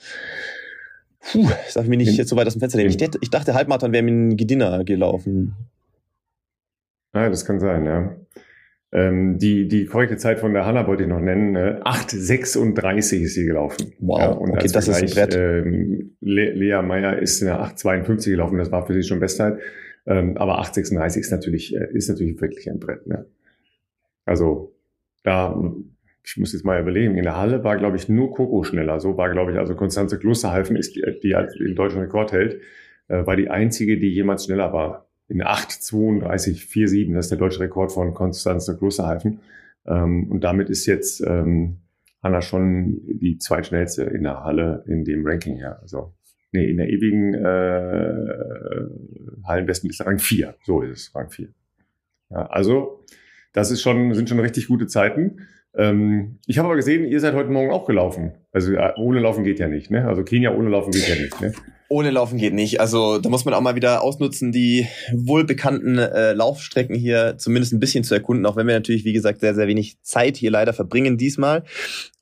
[1.22, 2.90] Puh, ich darf mich nicht jetzt so weit aus dem Fenster nehmen.
[2.90, 5.54] Ich, ich dachte, Halbmarathon wäre mit Gedinner gelaufen.
[7.14, 8.16] Ja, das kann sein, ja.
[8.94, 11.56] Ähm, die, die korrekte Zeit von der Hanna wollte ich noch nennen.
[11.56, 13.94] Äh, 8,36 ist sie gelaufen.
[14.00, 15.34] Wow, ja, und okay, das ist ein Brett.
[15.34, 19.58] Ähm, Le Lea Meyer ist in der 8,52 gelaufen, das war für sie schon Bestzeit.
[20.04, 23.06] Ähm, aber 8,36 ist natürlich, äh, ist natürlich wirklich ein Brett.
[23.06, 23.24] Ne?
[24.26, 24.74] Also
[25.22, 25.58] da,
[26.22, 29.00] ich muss jetzt mal überlegen, in der Halle war, glaube ich, nur Coco schneller.
[29.00, 32.60] So war, glaube ich, also Konstanze Klosterhalfen ist, die, die den deutschen Rekord hält,
[33.08, 37.14] äh, war die einzige, die jemals schneller war in 8,32,47.
[37.14, 39.40] Das ist der deutsche Rekord von Konstanz der Klosterhalfen.
[39.86, 41.78] Ähm, und damit ist jetzt ähm,
[42.22, 45.78] Hanna schon die zweitschnellste in der Halle in dem Ranking her.
[45.80, 46.12] Also
[46.52, 48.14] nee, in der ewigen äh,
[49.46, 50.54] Hallenbesten ist Rang 4.
[50.64, 51.48] So ist es, Rang 4.
[52.30, 53.04] Ja, also
[53.54, 55.46] das ist schon, sind schon richtig gute Zeiten.
[55.74, 58.32] Ähm, ich habe aber gesehen, ihr seid heute Morgen auch gelaufen.
[58.52, 60.06] Also äh, ohne Laufen geht ja nicht, ne?
[60.06, 61.54] Also Kenia ohne Laufen geht ja nicht, ne?
[61.92, 62.80] Ohne Laufen geht nicht.
[62.80, 67.80] Also da muss man auch mal wieder ausnutzen, die wohlbekannten äh, Laufstrecken hier zumindest ein
[67.80, 70.72] bisschen zu erkunden, auch wenn wir natürlich, wie gesagt, sehr, sehr wenig Zeit hier leider
[70.72, 71.64] verbringen diesmal.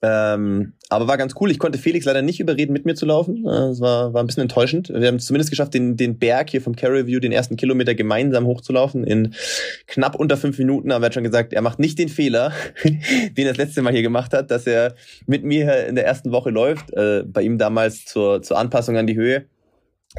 [0.01, 1.51] Ähm, aber war ganz cool.
[1.51, 3.47] Ich konnte Felix leider nicht überreden, mit mir zu laufen.
[3.47, 4.89] Es war, war ein bisschen enttäuschend.
[4.89, 7.95] Wir haben es zumindest geschafft, den, den Berg hier vom Carry View, den ersten Kilometer
[7.95, 9.35] gemeinsam hochzulaufen in
[9.87, 10.91] knapp unter fünf Minuten.
[10.91, 12.51] Aber er hat schon gesagt, er macht nicht den Fehler,
[12.83, 14.95] den er das letzte Mal hier gemacht hat, dass er
[15.27, 16.91] mit mir in der ersten Woche läuft.
[16.91, 19.45] Äh, bei ihm damals zur, zur Anpassung an die Höhe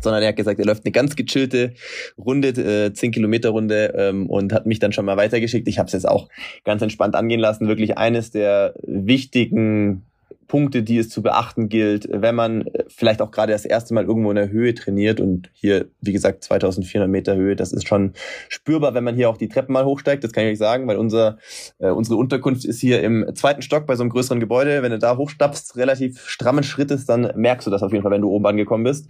[0.00, 1.74] sondern er hat gesagt, er läuft eine ganz gechillte
[2.18, 5.68] Runde, äh, 10 Kilometer Runde ähm, und hat mich dann schon mal weitergeschickt.
[5.68, 6.28] Ich habe es jetzt auch
[6.64, 7.68] ganz entspannt angehen lassen.
[7.68, 10.02] Wirklich eines der wichtigen
[10.52, 14.04] Punkte, die es zu beachten gilt, wenn man äh, vielleicht auch gerade das erste Mal
[14.04, 18.12] irgendwo in der Höhe trainiert und hier, wie gesagt, 2400 Meter Höhe, das ist schon
[18.50, 20.98] spürbar, wenn man hier auch die Treppen mal hochsteigt, das kann ich euch sagen, weil
[20.98, 21.38] unser,
[21.78, 24.82] äh, unsere Unterkunft ist hier im zweiten Stock bei so einem größeren Gebäude.
[24.82, 28.20] Wenn du da hochstapfst, relativ strammen Schrittes, dann merkst du das auf jeden Fall, wenn
[28.20, 29.08] du oben angekommen bist.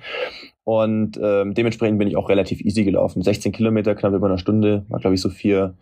[0.64, 3.22] Und ähm, dementsprechend bin ich auch relativ easy gelaufen.
[3.22, 5.74] 16 Kilometer, knapp über eine Stunde, war glaube ich so 4,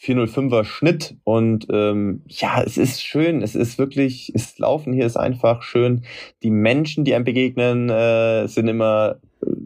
[0.00, 1.16] 405er Schnitt.
[1.24, 3.42] Und ähm, ja, es ist schön.
[3.42, 6.04] Es ist wirklich, es Laufen hier ist einfach schön.
[6.42, 9.16] Die Menschen, die einem begegnen, äh, sind immer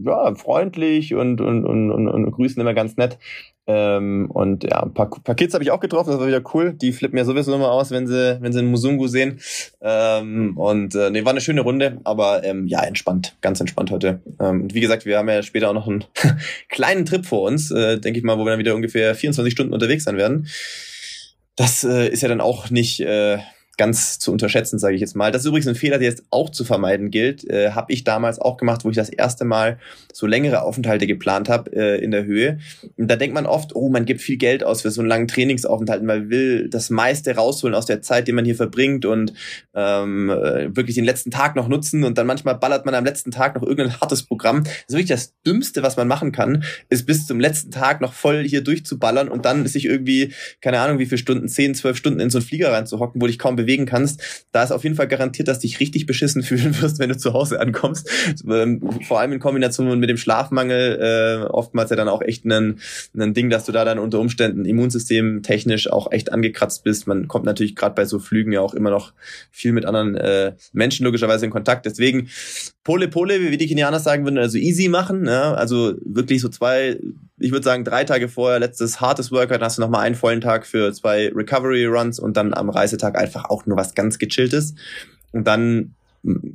[0.04, 3.18] ja, freundlich und, und, und, und, und grüßen immer ganz nett.
[3.68, 6.72] Ähm, und ja, ein paar, paar Kids habe ich auch getroffen, das war wieder cool.
[6.72, 9.40] Die flippen ja sowieso immer aus, wenn sie, wenn sie einen Musungu sehen.
[9.80, 14.20] Ähm, und äh, nee, war eine schöne Runde, aber ähm, ja, entspannt, ganz entspannt heute.
[14.40, 16.04] Ähm, und wie gesagt, wir haben ja später auch noch einen
[16.68, 19.72] kleinen Trip vor uns, äh, denke ich mal, wo wir dann wieder ungefähr 24 Stunden
[19.72, 20.46] unterwegs sein werden.
[21.56, 23.38] Das äh, ist ja dann auch nicht äh,
[23.76, 25.30] ganz zu unterschätzen, sage ich jetzt mal.
[25.30, 27.48] Das ist übrigens ein Fehler, der jetzt auch zu vermeiden gilt.
[27.48, 29.78] Äh, habe ich damals auch gemacht, wo ich das erste Mal
[30.12, 32.58] so längere Aufenthalte geplant habe äh, in der Höhe.
[32.96, 35.28] Und da denkt man oft, oh, man gibt viel Geld aus für so einen langen
[35.28, 36.02] Trainingsaufenthalt.
[36.02, 39.34] Man will das meiste rausholen aus der Zeit, die man hier verbringt und
[39.74, 42.04] ähm, äh, wirklich den letzten Tag noch nutzen.
[42.04, 44.64] Und dann manchmal ballert man am letzten Tag noch irgendein hartes Programm.
[44.64, 48.14] Das ist wirklich das Dümmste, was man machen kann, ist bis zum letzten Tag noch
[48.14, 52.20] voll hier durchzuballern und dann sich irgendwie, keine Ahnung, wie viele Stunden, 10, 12 Stunden
[52.20, 55.08] in so einen Flieger reinzuhocken, wo dich kaum bewegen kannst, da ist auf jeden Fall
[55.08, 58.08] garantiert, dass dich richtig beschissen fühlen wirst, wenn du zu Hause ankommst.
[58.48, 62.80] Ähm, vor allem in Kombination mit dem Schlafmangel, äh, oftmals ja dann auch echt ein,
[63.16, 67.06] ein Ding, dass du da dann unter Umständen Immunsystem technisch auch echt angekratzt bist.
[67.06, 69.12] Man kommt natürlich gerade bei so Flügen ja auch immer noch
[69.50, 71.86] viel mit anderen äh, Menschen logischerweise in Kontakt.
[71.86, 72.28] Deswegen
[72.84, 75.26] Pole Pole, wie die Kenianer sagen würden, also easy machen.
[75.26, 75.54] Ja?
[75.54, 77.00] Also wirklich so zwei,
[77.38, 80.40] ich würde sagen drei Tage vorher, letztes hartes Workout, dann hast du nochmal einen vollen
[80.40, 84.74] Tag für zwei Recovery Runs und dann am Reisetag einfach auch nur was ganz gechilltes.
[85.32, 85.94] Und dann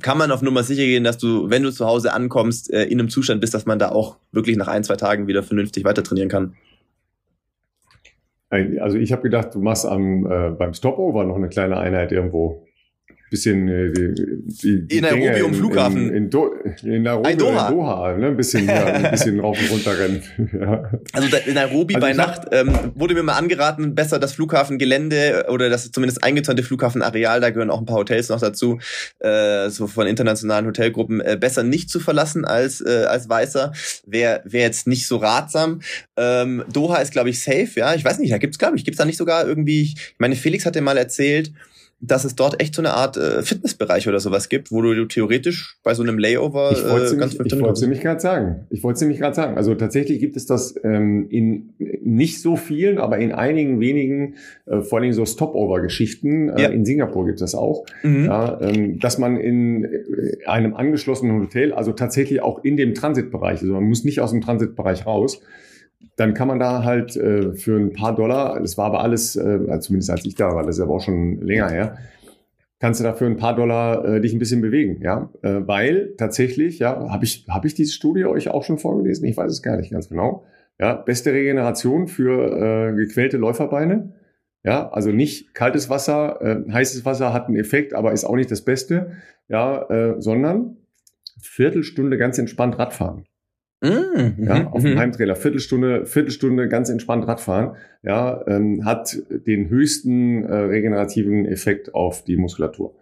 [0.00, 2.98] kann man auf Nummer sicher gehen, dass du, wenn du zu Hause ankommst, äh, in
[2.98, 6.02] einem Zustand bist, dass man da auch wirklich nach ein, zwei Tagen wieder vernünftig weiter
[6.02, 6.54] trainieren kann.
[8.50, 12.66] Also ich habe gedacht, du machst am, äh, beim Stopover noch eine kleine Einheit irgendwo
[13.32, 14.14] bisschen äh, die,
[14.44, 16.08] die, die in Nairobi um Flughafen.
[16.08, 17.68] In, in, Do, in Nairobi Doha.
[17.68, 18.26] in Doha, ne?
[18.28, 20.22] Ein bisschen, ja, ein bisschen rauf und runter rennen.
[20.52, 20.90] ja.
[21.12, 25.46] Also da, in Nairobi also bei Nacht ähm, wurde mir mal angeraten, besser das Flughafengelände
[25.48, 28.78] oder das zumindest eingezäunte Flughafenareal, da gehören auch ein paar Hotels noch dazu,
[29.20, 33.72] äh, so von internationalen Hotelgruppen, äh, besser nicht zu verlassen als äh, als Weißer.
[34.06, 35.80] Wäre wär jetzt nicht so ratsam.
[36.18, 37.94] Ähm, Doha ist, glaube ich, safe, ja.
[37.94, 40.66] Ich weiß nicht, da gibt's, glaube ich, gibt's da nicht sogar irgendwie, ich meine, Felix
[40.66, 41.50] hatte mal erzählt,
[42.04, 45.78] dass es dort echt so eine Art äh, Fitnessbereich oder sowas gibt, wo du, theoretisch
[45.84, 48.66] bei so einem Layover ich äh, ganz Ich wollte es nämlich gerade sagen.
[48.70, 49.56] Ich wollte es nämlich gerade sagen.
[49.56, 54.34] Also tatsächlich gibt es das ähm, in nicht so vielen, aber in einigen wenigen,
[54.66, 56.48] äh, vor allem so Stopover-Geschichten.
[56.48, 56.68] Äh, ja.
[56.70, 58.24] In Singapur gibt es auch, mhm.
[58.24, 63.60] ja, ähm, dass man in äh, einem angeschlossenen Hotel, also tatsächlich auch in dem Transitbereich,
[63.60, 65.40] also man muss nicht aus dem Transitbereich raus,
[66.16, 69.80] dann kann man da halt äh, für ein paar Dollar, das war aber alles, äh,
[69.80, 71.96] zumindest als ich da war, das ist aber auch schon länger her,
[72.82, 76.14] kannst du da für ein paar Dollar äh, dich ein bisschen bewegen, ja, äh, weil
[76.18, 79.24] tatsächlich, ja, habe ich habe ich diese Studie euch auch schon vorgelesen?
[79.26, 80.44] Ich weiß es gar nicht ganz genau.
[80.80, 84.14] Ja, beste Regeneration für äh, gequälte Läuferbeine.
[84.64, 88.50] Ja, also nicht kaltes Wasser, äh, heißes Wasser hat einen Effekt, aber ist auch nicht
[88.50, 89.12] das Beste,
[89.48, 90.76] ja, äh, sondern
[91.40, 93.26] Viertelstunde ganz entspannt Radfahren.
[93.82, 94.44] Mhm.
[94.44, 94.98] Ja, auf dem mhm.
[94.98, 102.22] Heimtrailer, Viertelstunde, Viertelstunde ganz entspannt Radfahren, ja, ähm, hat den höchsten äh, regenerativen Effekt auf
[102.24, 102.94] die Muskulatur.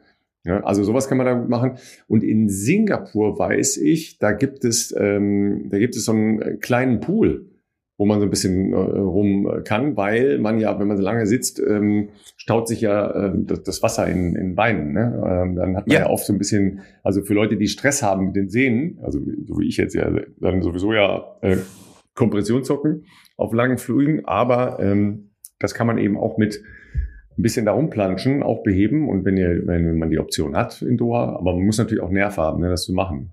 [0.45, 1.73] Ja, also sowas kann man da machen.
[2.09, 7.01] Und in Singapur weiß ich, da gibt es, ähm, da gibt es so einen kleinen
[7.01, 7.45] Pool
[8.01, 11.27] wo man so ein bisschen äh, rum kann, weil man ja, wenn man so lange
[11.27, 12.09] sitzt, ähm,
[12.41, 14.95] staut sich ja äh, das, das, Wasser in, in Beinen.
[14.95, 15.23] Ne?
[15.27, 16.05] Ähm, dann hat man ja.
[16.05, 19.21] ja oft so ein bisschen, also für Leute, die Stress haben mit den Sehnen, also
[19.45, 21.59] so wie ich jetzt ja, dann sowieso ja äh,
[22.15, 23.05] Kompressionssocken
[23.37, 26.63] auf langen Flügen, aber ähm, das kann man eben auch mit
[27.37, 30.97] ein bisschen da rumplanschen, auch beheben und wenn ihr, wenn man die Option hat in
[30.97, 33.33] Doha, aber man muss natürlich auch Nerv haben, ne, das zu machen.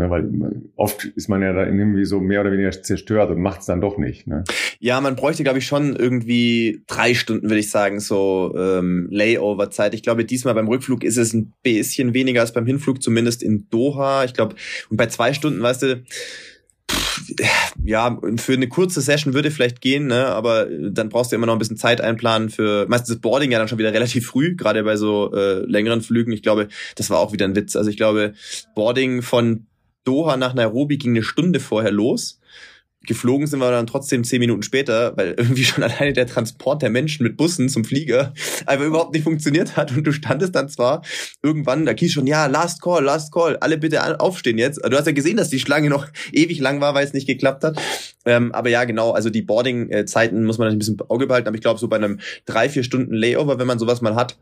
[0.00, 3.60] Ja, weil oft ist man ja da irgendwie so mehr oder weniger zerstört und macht
[3.60, 4.26] es dann doch nicht.
[4.26, 4.44] Ne?
[4.78, 9.92] Ja, man bräuchte, glaube ich, schon irgendwie drei Stunden, würde ich sagen, so ähm, Layover-Zeit.
[9.92, 13.68] Ich glaube, diesmal beim Rückflug ist es ein bisschen weniger als beim Hinflug, zumindest in
[13.68, 14.24] Doha.
[14.24, 14.54] Ich glaube,
[14.88, 16.02] und bei zwei Stunden, weißt du,
[17.84, 20.26] ja, für eine kurze Session würde vielleicht gehen, ne?
[20.26, 23.58] aber dann brauchst du immer noch ein bisschen Zeit einplanen für, meistens ist Boarding ja
[23.58, 26.32] dann schon wieder relativ früh, gerade bei so äh, längeren Flügen.
[26.32, 27.76] Ich glaube, das war auch wieder ein Witz.
[27.76, 28.34] Also ich glaube,
[28.74, 29.66] Boarding von
[30.04, 32.40] Doha nach Nairobi ging eine Stunde vorher los
[33.06, 36.90] geflogen sind wir dann trotzdem zehn Minuten später, weil irgendwie schon alleine der Transport der
[36.90, 38.34] Menschen mit Bussen zum Flieger
[38.66, 41.02] einfach überhaupt nicht funktioniert hat und du standest dann zwar
[41.42, 44.80] irgendwann, da hieß schon, ja, last call, last call, alle bitte aufstehen jetzt.
[44.84, 47.64] Du hast ja gesehen, dass die Schlange noch ewig lang war, weil es nicht geklappt
[47.64, 47.80] hat.
[48.26, 51.56] Ähm, aber ja, genau, also die Boarding-Zeiten muss man natürlich ein bisschen Auge behalten, aber
[51.56, 54.36] ich glaube, so bei einem drei, vier Stunden Layover, wenn man sowas mal hat,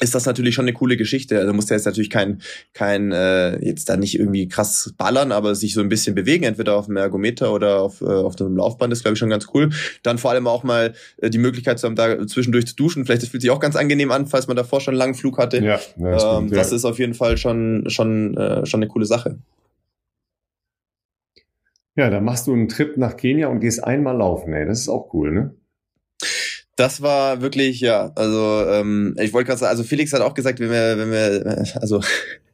[0.00, 1.38] ist das natürlich schon eine coole Geschichte.
[1.38, 2.42] Also muss ja jetzt natürlich kein,
[2.74, 6.76] kein äh, jetzt da nicht irgendwie krass ballern, aber sich so ein bisschen bewegen, entweder
[6.76, 9.70] auf dem Ergometer oder auf, äh, auf dem Laufband, ist glaube ich schon ganz cool.
[10.02, 13.06] Dann vor allem auch mal äh, die Möglichkeit zu haben, da zwischendurch zu duschen.
[13.06, 15.38] Vielleicht das fühlt sich auch ganz angenehm an, falls man davor schon einen langen Flug
[15.38, 15.64] hatte.
[15.64, 19.38] Ja, das, ähm, das ist auf jeden Fall schon schon äh, schon eine coole Sache.
[21.96, 24.66] Ja, da machst du einen Trip nach Kenia und gehst einmal laufen, ey.
[24.66, 25.54] Das ist auch cool, ne?
[26.76, 30.60] Das war wirklich, ja, also ähm, ich wollte gerade sagen, also Felix hat auch gesagt,
[30.60, 32.02] wenn wir, wenn wir, also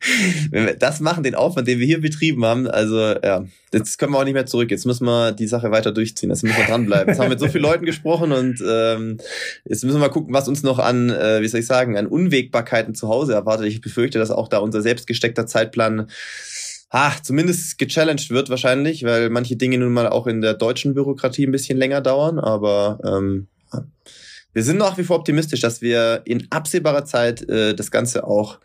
[0.51, 4.13] wenn wir das machen, den Aufwand, den wir hier betrieben haben, also ja, jetzt können
[4.13, 4.71] wir auch nicht mehr zurück.
[4.71, 6.31] Jetzt müssen wir die Sache weiter durchziehen.
[6.31, 7.09] Jetzt müssen wir dranbleiben.
[7.09, 9.19] Jetzt haben wir mit so vielen Leuten gesprochen und ähm,
[9.65, 12.07] jetzt müssen wir mal gucken, was uns noch an, äh, wie soll ich sagen, an
[12.07, 13.67] Unwägbarkeiten zu Hause erwartet.
[13.67, 16.09] Ich befürchte, dass auch da unser selbstgesteckter Zeitplan
[16.91, 21.47] ah, zumindest gechallenged wird wahrscheinlich, weil manche Dinge nun mal auch in der deutschen Bürokratie
[21.47, 23.49] ein bisschen länger dauern, aber ähm,
[24.53, 28.59] wir sind nach wie vor optimistisch, dass wir in absehbarer Zeit äh, das Ganze auch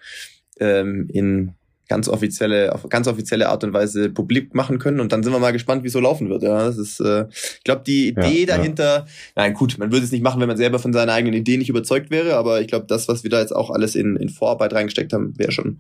[0.60, 1.54] ähm, in
[1.88, 5.00] ganz offizielle, auf ganz offizielle Art und Weise publik machen können.
[5.00, 6.44] Und dann sind wir mal gespannt, wie es so laufen wird.
[6.44, 9.06] Ja, das ist, äh, ich glaube, die Idee ja, dahinter, ja.
[9.36, 11.70] nein, gut, man würde es nicht machen, wenn man selber von seiner eigenen Idee nicht
[11.70, 14.74] überzeugt wäre, aber ich glaube, das, was wir da jetzt auch alles in, in Vorarbeit
[14.74, 15.80] reingesteckt haben, wäre schon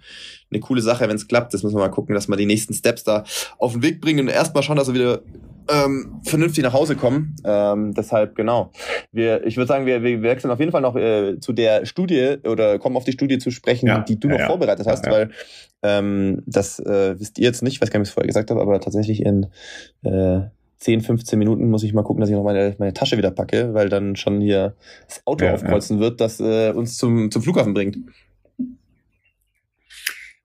[0.49, 1.53] eine coole Sache, wenn es klappt.
[1.53, 3.25] Das müssen wir mal gucken, dass wir die nächsten Steps da
[3.57, 5.21] auf den Weg bringen und erstmal schauen, dass wir wieder
[5.69, 7.35] ähm, vernünftig nach Hause kommen.
[7.43, 8.71] Ähm, deshalb, genau.
[9.11, 12.37] Wir, ich würde sagen, wir, wir wechseln auf jeden Fall noch äh, zu der Studie
[12.43, 15.11] oder kommen auf die Studie zu sprechen, ja, die du noch ja, vorbereitet hast, ja,
[15.11, 15.29] weil
[15.83, 18.27] ähm, das äh, wisst ihr jetzt nicht, ich weiß gar nicht, ob ich es vorher
[18.27, 19.47] gesagt habe, aber tatsächlich in
[20.03, 20.41] äh,
[20.77, 23.73] 10, 15 Minuten muss ich mal gucken, dass ich noch meine, meine Tasche wieder packe,
[23.73, 24.75] weil dann schon hier
[25.07, 27.97] das Auto aufkreuzen wird, das äh, uns zum, zum Flughafen bringt.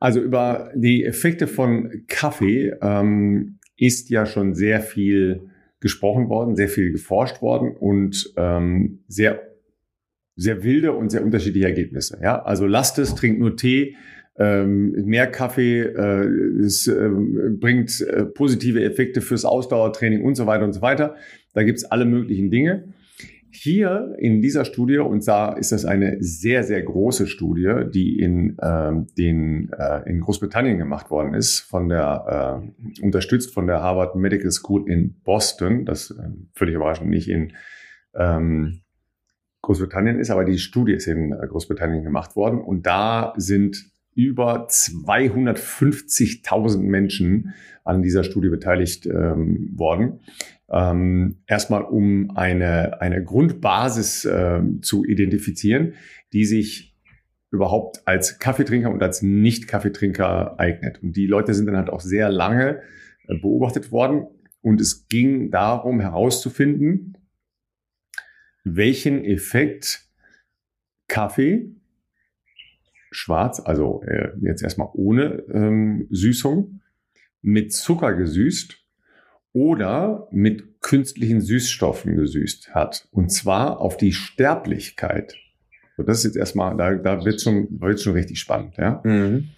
[0.00, 6.68] Also über die Effekte von Kaffee ähm, ist ja schon sehr viel gesprochen worden, sehr
[6.68, 9.40] viel geforscht worden und ähm, sehr,
[10.36, 12.20] sehr wilde und sehr unterschiedliche Ergebnisse.
[12.22, 13.96] Ja, also lasst es, trinkt nur Tee,
[14.38, 16.26] ähm, mehr Kaffee, äh,
[16.64, 21.16] es äh, bringt äh, positive Effekte fürs Ausdauertraining und so weiter und so weiter.
[21.52, 22.94] Da gibt's alle möglichen Dinge.
[23.54, 28.56] Hier in dieser Studie, und da ist das eine sehr, sehr große Studie, die in,
[28.62, 34.16] ähm, den, äh, in Großbritannien gemacht worden ist, von der, äh, unterstützt von der Harvard
[34.16, 37.52] Medical School in Boston, das äh, völlig überraschend nicht in
[38.14, 38.80] ähm,
[39.60, 42.58] Großbritannien ist, aber die Studie ist in äh, Großbritannien gemacht worden.
[42.58, 43.84] Und da sind
[44.14, 47.52] über 250.000 Menschen
[47.84, 50.20] an dieser Studie beteiligt ähm, worden
[50.72, 55.94] ähm, erstmal um eine, eine Grundbasis äh, zu identifizieren,
[56.32, 56.96] die sich
[57.50, 61.02] überhaupt als Kaffeetrinker und als Nicht-Kaffeetrinker eignet.
[61.02, 62.80] Und die Leute sind dann halt auch sehr lange
[63.28, 64.26] äh, beobachtet worden.
[64.62, 67.18] Und es ging darum herauszufinden,
[68.64, 70.08] welchen Effekt
[71.08, 71.74] Kaffee,
[73.10, 76.80] schwarz, also äh, jetzt erstmal ohne ähm, Süßung,
[77.42, 78.81] mit Zucker gesüßt
[79.52, 83.06] oder mit künstlichen Süßstoffen gesüßt hat.
[83.10, 85.36] Und zwar auf die Sterblichkeit.
[85.96, 89.00] Und das ist jetzt erstmal, da, da wird schon, wird schon richtig spannend, ja.
[89.04, 89.48] Mhm.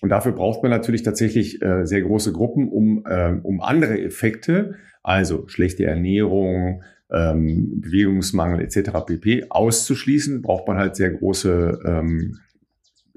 [0.00, 4.74] Und dafür braucht man natürlich tatsächlich äh, sehr große Gruppen, um, äh, um andere Effekte,
[5.02, 8.90] also schlechte Ernährung, ähm, Bewegungsmangel etc.
[9.06, 9.46] pp.
[9.48, 12.38] auszuschließen, braucht man halt sehr große ähm,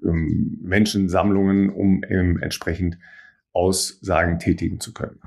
[0.02, 3.00] ähm, Menschensammlungen, um entsprechend
[3.52, 5.20] Aussagen tätigen zu können.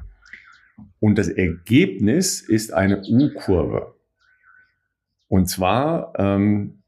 [0.99, 3.95] Und das Ergebnis ist eine U-Kurve.
[5.29, 6.83] Und zwar ähm,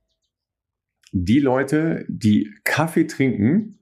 [1.13, 3.79] die Leute, die Kaffee trinken,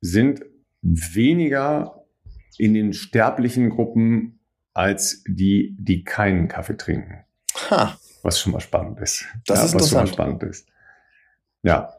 [0.00, 0.44] sind
[0.82, 2.04] weniger
[2.58, 4.40] in den sterblichen Gruppen
[4.74, 7.24] als die, die keinen Kaffee trinken.
[7.70, 7.96] Ha.
[8.22, 9.24] Was schon mal spannend ist.
[9.46, 10.68] Das ja, ist was schon mal spannend ist.
[11.62, 11.92] Ja.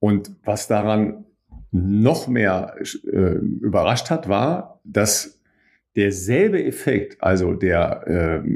[0.00, 1.24] Und was daran
[1.70, 5.40] noch mehr äh, überrascht hat, war, dass
[5.96, 8.48] derselbe Effekt, also der äh,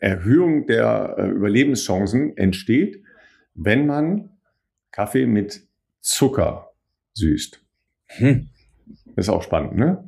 [0.00, 3.02] Erhöhung der äh, Überlebenschancen entsteht,
[3.54, 4.30] wenn man
[4.90, 5.62] Kaffee mit
[6.00, 6.72] Zucker
[7.14, 7.60] süßt.
[8.06, 8.48] Hm.
[9.16, 10.04] Das ist auch spannend, ne?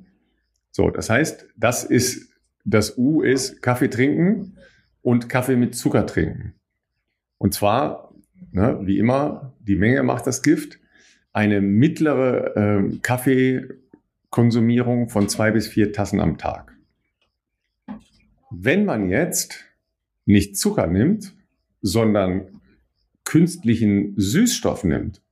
[0.71, 2.33] So, das heißt, das ist,
[2.65, 4.57] das U ist Kaffee trinken
[5.03, 6.55] und Kaffee mit Zucker trinken.
[7.39, 8.15] Und zwar,
[8.53, 10.79] ne, wie immer, die Menge macht das Gift.
[11.33, 12.99] Eine mittlere äh,
[14.31, 16.77] Kaffeekonsumierung von zwei bis vier Tassen am Tag.
[18.51, 19.65] Wenn man jetzt
[20.25, 21.35] nicht Zucker nimmt,
[21.83, 22.61] sondern
[23.25, 25.23] künstlichen Süßstoff nimmt,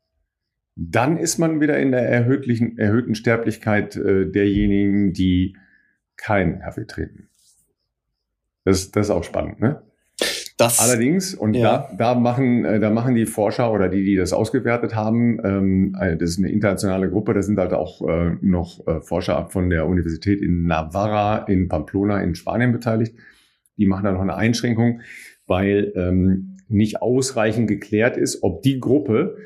[0.75, 5.57] dann ist man wieder in der erhöhten, erhöhten Sterblichkeit äh, derjenigen, die
[6.17, 7.29] keinen Kaffee trinken.
[8.65, 9.83] Das, das ist auch spannend, ne?
[10.59, 11.89] Das, Allerdings, und ja.
[11.97, 15.97] da, da, machen, äh, da machen die Forscher oder die, die das ausgewertet haben, ähm,
[16.01, 19.71] äh, das ist eine internationale Gruppe, da sind halt auch äh, noch äh, Forscher von
[19.71, 23.15] der Universität in Navarra in Pamplona in Spanien beteiligt.
[23.77, 25.03] Die machen da noch eine Einschränkung,
[25.47, 29.37] weil ähm, nicht ausreichend geklärt ist, ob die Gruppe,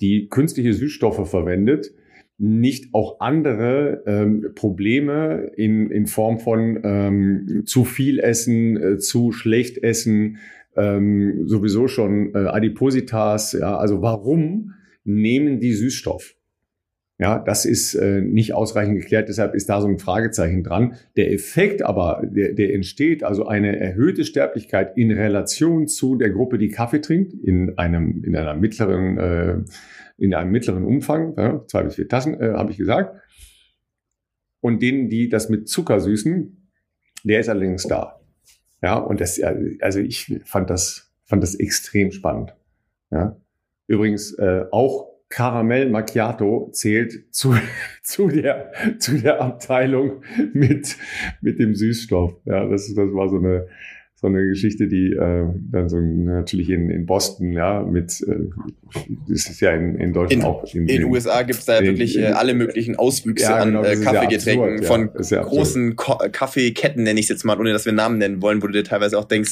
[0.00, 1.92] die künstliche Süßstoffe verwendet,
[2.38, 9.32] nicht auch andere ähm, Probleme in, in Form von ähm, zu viel Essen, äh, zu
[9.32, 10.38] schlecht Essen,
[10.76, 13.52] ähm, sowieso schon äh, Adipositas.
[13.52, 16.34] Ja, also warum nehmen die Süßstoff?
[17.18, 20.96] Ja, das ist äh, nicht ausreichend geklärt, deshalb ist da so ein Fragezeichen dran.
[21.14, 26.58] Der Effekt aber, der, der entsteht, also eine erhöhte Sterblichkeit in Relation zu der Gruppe,
[26.58, 29.58] die Kaffee trinkt, in einem, in einer mittleren, äh,
[30.18, 33.14] in einem mittleren Umfang, ja, zwei bis vier Tassen, äh, habe ich gesagt.
[34.60, 36.70] Und denen, die das mit Zucker süßen,
[37.22, 38.21] der ist allerdings da.
[38.82, 39.40] Ja, und das,
[39.80, 42.54] also ich fand das, fand das extrem spannend.
[43.10, 43.36] Ja.
[43.86, 47.54] Übrigens äh, auch Karamell Macchiato zählt zu,
[48.02, 50.22] zu, der, zu der Abteilung
[50.52, 50.96] mit,
[51.40, 52.34] mit dem Süßstoff.
[52.44, 53.68] Ja, das, das war so eine,
[54.22, 58.50] so eine Geschichte, die äh, dann so natürlich in, in Boston, ja, mit, äh,
[59.28, 60.64] das ist ja in, in Deutschland in, auch.
[60.72, 63.80] In den USA gibt es da ja wirklich in, äh, alle möglichen Auswüchse ja, genau,
[63.80, 67.84] an äh, Kaffeegetränken ja von großen Ko Kaffeeketten, nenne ich es jetzt mal, ohne dass
[67.84, 69.50] wir Namen nennen wollen, wo du dir teilweise auch denkst,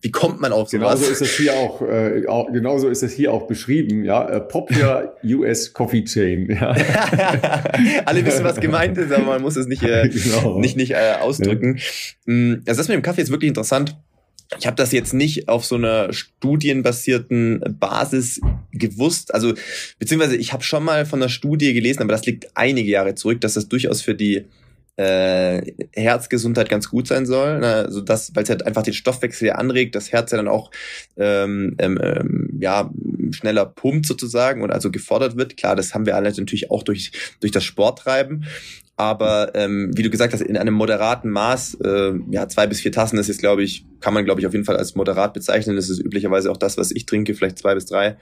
[0.00, 0.98] wie kommt man auf sowas?
[1.00, 4.40] Genauso ist es hier auch, äh, auch genauso ist es hier auch beschrieben, ja, äh,
[4.40, 6.48] Popular US Coffee Chain.
[6.50, 6.70] Ja.
[8.06, 10.58] alle wissen, was gemeint ist, aber man muss es nicht, äh, genau.
[10.58, 11.76] nicht, nicht äh, ausdrücken.
[12.26, 12.56] Ja.
[12.66, 13.89] Also das mit dem Kaffee ist wirklich interessant
[14.58, 18.40] ich habe das jetzt nicht auf so einer studienbasierten Basis
[18.72, 19.32] gewusst.
[19.32, 19.54] Also,
[19.98, 23.40] beziehungsweise ich habe schon mal von einer Studie gelesen, aber das liegt einige Jahre zurück,
[23.40, 24.46] dass das durchaus für die
[25.00, 27.60] äh, Herzgesundheit ganz gut sein soll.
[27.60, 27.74] Ne?
[27.86, 30.70] Also das, weil es halt einfach den Stoffwechsel ja anregt, das Herz ja dann auch
[31.16, 32.90] ähm, ähm, ähm, ja
[33.30, 35.56] schneller pumpt sozusagen und also gefordert wird.
[35.56, 38.44] Klar, das haben wir alle natürlich auch durch durch das Sporttreiben.
[39.00, 42.92] Aber ähm, wie du gesagt hast, in einem moderaten Maß, äh, ja, zwei bis vier
[42.92, 45.74] Tassen ist jetzt, glaube ich, kann man, glaube ich, auf jeden Fall als moderat bezeichnen.
[45.74, 48.18] Das ist üblicherweise auch das, was ich trinke, vielleicht zwei bis drei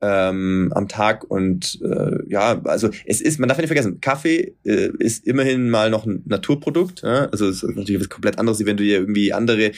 [0.00, 1.24] ähm, am Tag.
[1.30, 5.90] Und äh, ja, also es ist, man darf nicht vergessen, Kaffee äh, ist immerhin mal
[5.90, 7.02] noch ein Naturprodukt.
[7.02, 7.26] Ja?
[7.26, 9.72] Also es ist natürlich was komplett anderes, wie wenn du dir irgendwie andere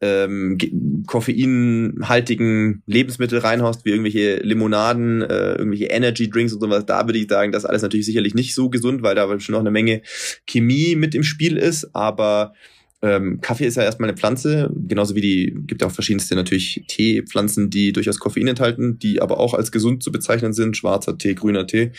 [0.00, 0.58] ähm,
[1.06, 7.28] koffeinhaltigen Lebensmittel reinhaust, wie irgendwelche Limonaden, äh, irgendwelche Energy Drinks und sowas, da würde ich
[7.28, 10.02] sagen, das alles natürlich sicherlich nicht so gesund, weil da schon noch eine Menge
[10.46, 12.54] Chemie mit im Spiel ist, aber
[13.00, 16.84] ähm, Kaffee ist ja erstmal eine Pflanze, genauso wie die, gibt ja auch verschiedenste natürlich
[16.88, 21.34] Teepflanzen, die durchaus Koffein enthalten, die aber auch als gesund zu bezeichnen sind, schwarzer Tee,
[21.34, 21.92] grüner Tee.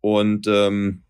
[0.00, 1.02] Und ähm,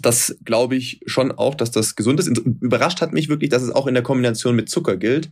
[0.00, 2.28] das glaube ich schon auch, dass das gesund ist.
[2.28, 5.30] Überrascht hat mich wirklich, dass es auch in der Kombination mit Zucker gilt,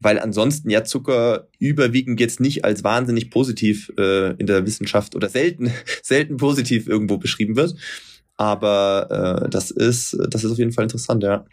[0.00, 5.28] weil ansonsten ja Zucker überwiegend jetzt nicht als wahnsinnig positiv äh, in der Wissenschaft oder
[5.28, 5.70] selten,
[6.02, 7.74] selten positiv irgendwo beschrieben wird.
[8.36, 11.46] Aber äh, das ist, das ist auf jeden Fall interessant, ja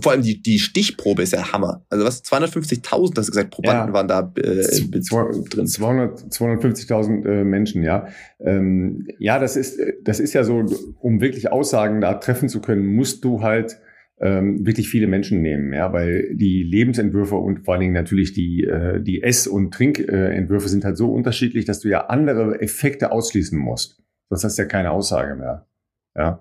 [0.00, 1.84] vor allem die, die Stichprobe ist ja Hammer.
[1.88, 3.92] Also was, 250.000, hast du gesagt, Probanden ja.
[3.94, 5.66] waren da äh, drin.
[5.66, 8.08] 250.000 äh, Menschen, ja.
[8.38, 10.64] Ähm, ja, das ist, das ist ja so,
[11.00, 13.78] um wirklich Aussagen da treffen zu können, musst du halt
[14.18, 18.64] ähm, wirklich viele Menschen nehmen, ja, weil die Lebensentwürfe und vor allen Dingen natürlich die,
[18.64, 23.58] äh, die Ess- und Trinkentwürfe sind halt so unterschiedlich, dass du ja andere Effekte ausschließen
[23.58, 24.02] musst.
[24.28, 25.66] Sonst hast du ja keine Aussage mehr.
[26.14, 26.40] Ja.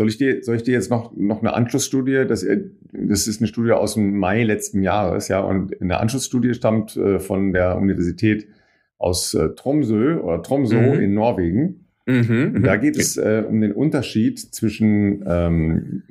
[0.00, 2.24] Soll ich dir, soll ich dir jetzt noch, noch eine Anschlussstudie?
[2.26, 5.40] Das, äh, das ist eine Studie aus dem Mai letzten Jahres, ja.
[5.40, 8.48] Und eine Anschlussstudie stammt äh, von der Universität
[8.96, 11.00] aus äh, Tromsø oder Tromsø mhm.
[11.02, 11.84] in Norwegen.
[12.06, 12.80] Mhm, und da mhm.
[12.80, 16.04] geht es äh, um den Unterschied zwischen ähm,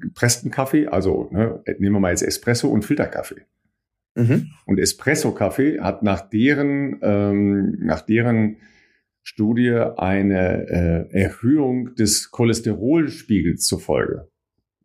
[0.00, 3.42] gepressten Kaffee, also ne, nehmen wir mal jetzt Espresso und Filterkaffee.
[4.16, 4.48] Mhm.
[4.66, 8.56] Und Espresso-Kaffee hat nach deren, ähm, nach deren
[9.22, 14.28] Studie eine äh, Erhöhung des Cholesterolspiegels zur Folge,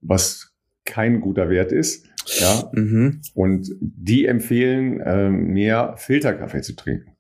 [0.02, 0.54] was
[0.86, 2.06] kein guter Wert ist.
[2.40, 2.70] Ja.
[2.74, 3.22] Mhm.
[3.34, 7.16] Und die empfehlen, äh, mehr Filterkaffee zu trinken.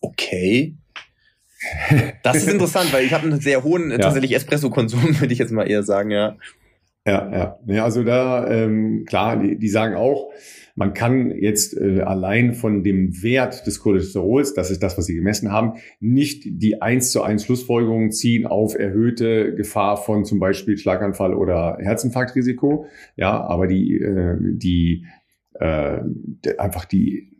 [0.00, 0.76] Okay.
[2.22, 3.98] Das ist interessant, weil ich habe einen sehr hohen ja.
[3.98, 6.36] tatsächlich Espresso-Konsum, würde ich jetzt mal eher sagen, ja.
[7.06, 7.58] Ja, ja.
[7.66, 10.30] ja also da, ähm, klar, die, die sagen auch,
[10.74, 15.14] man kann jetzt äh, allein von dem Wert des Cholesterols, das ist das, was sie
[15.14, 20.78] gemessen haben, nicht die eins zu eins Schlussfolgerung ziehen auf erhöhte Gefahr von zum Beispiel
[20.78, 22.86] Schlaganfall oder Herzinfarktrisiko.
[23.16, 25.04] Ja, aber die, äh, die
[25.54, 26.00] äh,
[26.56, 27.31] einfach die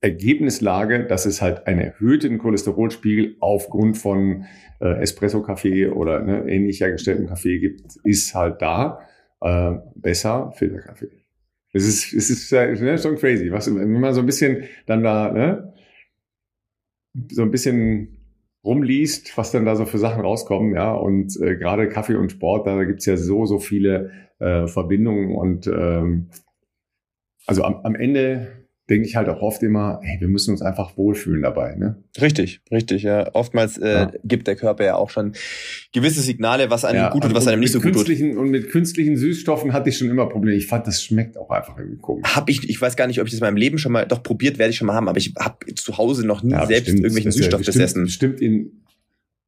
[0.00, 4.44] Ergebnislage, dass es halt einen erhöhten Cholesterolspiegel aufgrund von
[4.80, 9.00] äh, Espresso-Kaffee oder ne, ähnlich hergestellten Kaffee gibt, ist halt da.
[9.40, 11.10] Äh, besser Filterkaffee.
[11.72, 13.52] Es ist, es ist ne, schon crazy.
[13.52, 15.74] Was, wenn man so ein bisschen dann da, ne,
[17.30, 18.18] so ein bisschen
[18.64, 22.66] rumliest, was dann da so für Sachen rauskommen, ja, und äh, gerade Kaffee und Sport,
[22.66, 26.30] da gibt's ja so, so viele äh, Verbindungen und ähm,
[27.46, 28.57] also am, am Ende
[28.88, 31.74] denke ich halt auch oft immer, hey, wir müssen uns einfach wohlfühlen dabei.
[31.74, 31.96] Ne?
[32.20, 33.02] Richtig, richtig.
[33.02, 33.34] Ja.
[33.34, 34.12] Oftmals äh, ja.
[34.24, 35.32] gibt der Körper ja auch schon
[35.92, 38.08] gewisse Signale, was einem ja, gut tut und was einem nicht so gut tut.
[38.08, 40.56] Und mit künstlichen Süßstoffen hatte ich schon immer Probleme.
[40.56, 42.34] Ich fand, das schmeckt auch einfach irgendwie komisch.
[42.34, 44.22] Hab ich, ich weiß gar nicht, ob ich das in meinem Leben schon mal, doch
[44.22, 46.86] probiert werde ich schon mal haben, aber ich habe zu Hause noch nie ja, selbst
[46.86, 48.04] bestimmt, irgendwelchen Süßstoff bestimmt, besessen.
[48.04, 48.72] Bestimmt in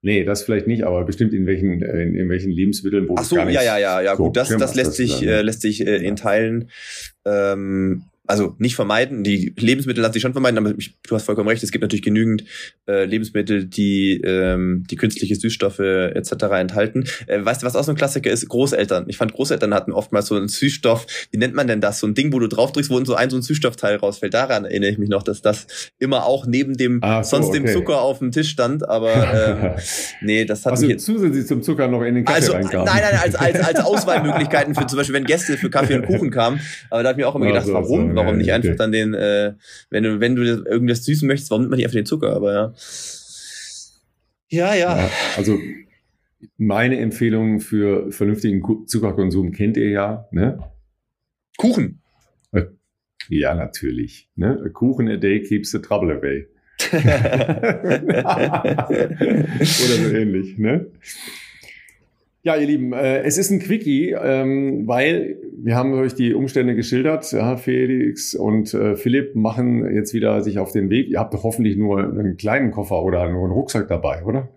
[0.02, 3.24] Nee, das vielleicht nicht, aber bestimmt in welchen, äh, in, in welchen Lebensmitteln, wo Ach
[3.24, 5.96] so, ja, ja, ja, ja, so gut, das, das lässt sich, äh, lässt sich äh,
[5.96, 6.70] in Teilen
[7.26, 9.24] ähm, also nicht vermeiden.
[9.24, 12.02] Die Lebensmittel lassen sich schon vermeiden, aber ich, du hast vollkommen recht, es gibt natürlich
[12.02, 12.44] genügend
[12.86, 16.32] äh, Lebensmittel, die ähm, die künstliche Süßstoffe etc.
[16.58, 17.04] enthalten.
[17.26, 18.48] Äh, weißt du, was auch so ein Klassiker ist?
[18.48, 19.04] Großeltern.
[19.08, 22.00] Ich fand, Großeltern hatten oftmals so einen Süßstoff, wie nennt man denn das?
[22.00, 24.34] So ein Ding, wo du drauf drückst, wo so ein so ein Süßstoffteil rausfällt.
[24.34, 25.66] Daran erinnere ich mich noch, dass das
[25.98, 27.60] immer auch neben dem ah, so, sonst okay.
[27.60, 28.88] dem Zucker auf dem Tisch stand.
[28.88, 29.72] Aber ähm,
[30.20, 33.20] nee, das hat also mich zusätzlich zum Zucker noch in den Kaffee also, Nein, nein,
[33.22, 36.60] als, als, als Auswahlmöglichkeiten für zum Beispiel, wenn Gäste für Kaffee und Kuchen kamen.
[36.90, 38.14] Aber da hat mir auch immer gedacht, also, warum?
[38.24, 39.54] Warum nicht einfach dann den, äh,
[39.90, 42.34] wenn du, wenn du irgendwas süßen möchtest, warum nimmt man nicht einfach den Zucker?
[42.34, 42.74] Aber ja.
[44.48, 44.98] Ja, ja.
[44.98, 45.58] ja also
[46.56, 50.58] meine Empfehlung für vernünftigen Zuckerkonsum kennt ihr ja, ne?
[51.56, 52.00] Kuchen.
[53.28, 54.28] Ja, natürlich.
[54.34, 54.70] Ne?
[54.72, 56.48] Kuchen a day keeps the trouble away.
[56.92, 56.98] Oder
[59.60, 60.86] so ähnlich, ne?
[62.42, 66.74] Ja, ihr Lieben, äh, es ist ein Quickie, ähm, weil wir haben euch die Umstände
[66.74, 67.30] geschildert.
[67.32, 71.08] Ja, Felix und äh, Philipp machen jetzt wieder sich auf den Weg.
[71.08, 74.48] Ihr habt doch hoffentlich nur einen kleinen Koffer oder nur einen Rucksack dabei, oder?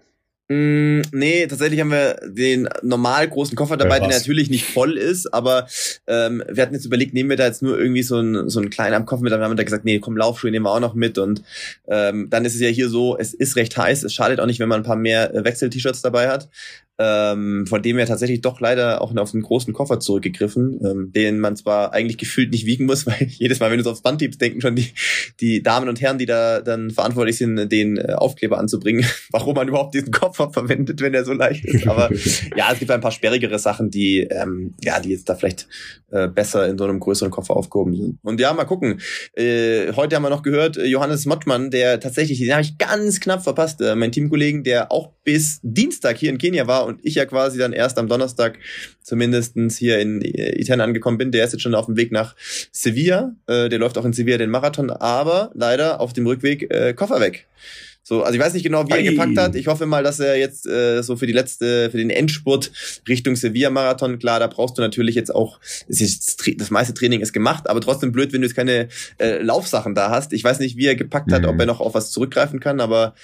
[0.50, 4.98] Mm, nee, tatsächlich haben wir den normal großen Koffer dabei, ja, der natürlich nicht voll
[4.98, 5.68] ist, aber
[6.06, 8.70] ähm, wir hatten jetzt überlegt, nehmen wir da jetzt nur irgendwie so einen, so einen
[8.70, 10.96] kleinen Koffer mit, dann haben wir da gesagt, nee, komm, Laufschuhe nehmen wir auch noch
[10.96, 11.44] mit und
[11.88, 14.60] ähm, dann ist es ja hier so, es ist recht heiß, es schadet auch nicht,
[14.60, 16.50] wenn man ein paar mehr äh, Wechsel-T-Shirts dabei hat,
[17.00, 21.40] ähm, von dem wir tatsächlich doch leider auch auf einen großen Koffer zurückgegriffen, ähm, den
[21.40, 24.40] man zwar eigentlich gefühlt nicht wiegen muss, weil jedes Mal, wenn du aufs Band tippst,
[24.40, 24.94] denken schon die,
[25.40, 29.68] die Damen und Herren, die da dann verantwortlich sind, den äh, Aufkleber anzubringen, warum man
[29.68, 31.88] überhaupt diesen Koffer verwendet, wenn er so leicht ist.
[31.88, 32.10] Aber
[32.56, 35.68] ja, es gibt ein paar sperrigere Sachen, die ähm, ja, die jetzt da vielleicht
[36.12, 38.20] äh, besser in so einem größeren Koffer aufgehoben sind.
[38.22, 39.02] Und ja, mal gucken.
[39.34, 43.20] Äh, heute haben wir noch gehört, äh, Johannes Mottmann, der tatsächlich, den habe ich ganz
[43.20, 47.16] knapp verpasst, äh, mein Teamkollegen, der auch bis Dienstag hier in Kenia war und ich
[47.16, 48.60] ja quasi dann erst am Donnerstag
[49.02, 51.32] zumindestens hier in Italien angekommen bin.
[51.32, 52.36] Der ist jetzt schon auf dem Weg nach
[52.72, 53.36] Sevilla.
[53.48, 57.20] Äh, der läuft auch in Sevilla den Marathon, aber leider auf dem Rückweg äh, Koffer
[57.20, 57.48] weg.
[58.06, 59.56] So, also ich weiß nicht genau, wie er gepackt hat.
[59.56, 62.70] Ich hoffe mal, dass er jetzt äh, so für die letzte, für den Endspurt
[63.08, 67.32] Richtung Sevilla-Marathon, klar, da brauchst du natürlich jetzt auch, das, ist, das meiste Training ist
[67.32, 70.34] gemacht, aber trotzdem blöd, wenn du jetzt keine äh, Laufsachen da hast.
[70.34, 71.48] Ich weiß nicht, wie er gepackt hat, mhm.
[71.48, 73.16] ob er noch auf was zurückgreifen kann, aber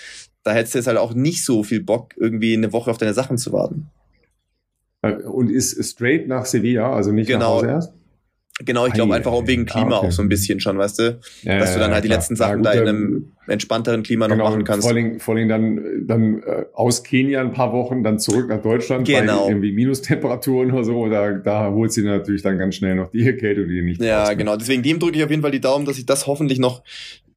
[0.44, 3.14] da hättest du jetzt halt auch nicht so viel Bock, irgendwie eine Woche auf deine
[3.14, 3.90] Sachen zu warten.
[5.02, 7.40] Äh, und ist straight nach Sevilla, also nicht genau.
[7.40, 7.94] nach Hause erst?
[8.66, 10.08] Genau, ich glaube einfach auch wegen Klima ah, okay.
[10.08, 11.20] auch so ein bisschen schon, weißt du?
[11.44, 14.28] Ja, dass du dann halt die letzten Sachen ja, gut, da in einem entspannteren Klima
[14.28, 14.86] genau, noch machen kannst.
[14.86, 18.62] Vor allem, vor allem dann, dann äh, aus Kenia ein paar Wochen, dann zurück nach
[18.62, 19.46] Deutschland genau.
[19.46, 21.08] bei irgendwie Minustemperaturen oder so.
[21.08, 24.58] Da, da holt sie natürlich dann ganz schnell noch die Erkältung, die nicht Ja, genau.
[24.58, 26.84] Deswegen dem drücke ich auf jeden Fall die Daumen, dass sich das hoffentlich noch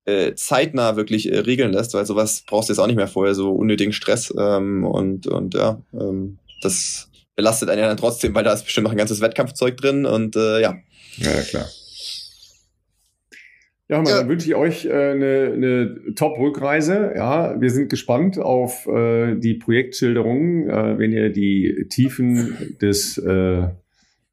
[0.04, 3.34] äh, zeitnah wirklich äh, regeln lässt, weil sowas brauchst du jetzt auch nicht mehr vorher,
[3.34, 8.44] so unnötigen Stress ähm, und, und ja, ähm, das belastet einen ja dann trotzdem, weil
[8.44, 10.76] da ist bestimmt noch ein ganzes Wettkampfzeug drin und äh, ja.
[11.18, 11.66] Ja, klar.
[13.88, 14.18] Ja, mal, ja.
[14.18, 17.12] dann wünsche ich euch äh, eine, eine Top-Rückreise.
[17.14, 23.68] Ja, wir sind gespannt auf äh, die Projektschilderungen, äh, wenn ihr die Tiefen des äh,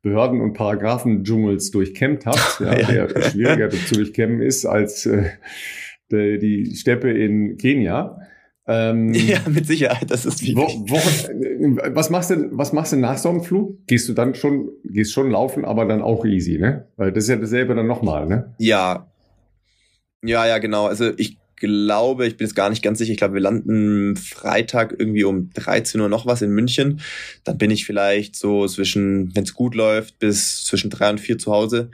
[0.02, 3.08] Behörden- und Paragraphendschungels durchkämmt habt, ja, ja.
[3.08, 5.32] der schwieriger zu durchkämmen ist als äh,
[6.12, 8.18] die, die Steppe in Kenia.
[8.68, 10.42] Ähm, ja, mit Sicherheit, das ist.
[10.56, 10.96] Wo, wo,
[11.96, 13.86] was machst du, was machst du nach so einem Flug?
[13.88, 16.88] Gehst du dann schon, gehst schon laufen, aber dann auch easy, ne?
[16.96, 18.54] Weil das ist ja dasselbe dann nochmal, ne?
[18.60, 19.12] Ja.
[20.24, 20.86] Ja, ja, genau.
[20.86, 24.96] Also ich glaube, ich bin jetzt gar nicht ganz sicher, ich glaube, wir landen Freitag
[24.98, 27.02] irgendwie um 13 Uhr noch was in München.
[27.44, 31.38] Dann bin ich vielleicht so zwischen, wenn es gut läuft, bis zwischen drei und vier
[31.38, 31.92] zu Hause.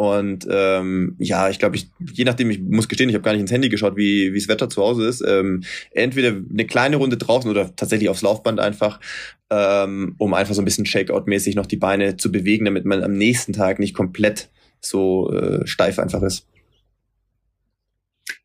[0.00, 3.42] Und ähm, ja, ich glaube, ich, je nachdem, ich muss gestehen, ich habe gar nicht
[3.42, 5.22] ins Handy geschaut, wie wie das Wetter zu Hause ist.
[5.26, 8.98] Ähm, entweder eine kleine Runde draußen oder tatsächlich aufs Laufband einfach,
[9.50, 13.12] ähm, um einfach so ein bisschen Shakeout-mäßig noch die Beine zu bewegen, damit man am
[13.12, 14.48] nächsten Tag nicht komplett
[14.80, 16.46] so äh, steif einfach ist.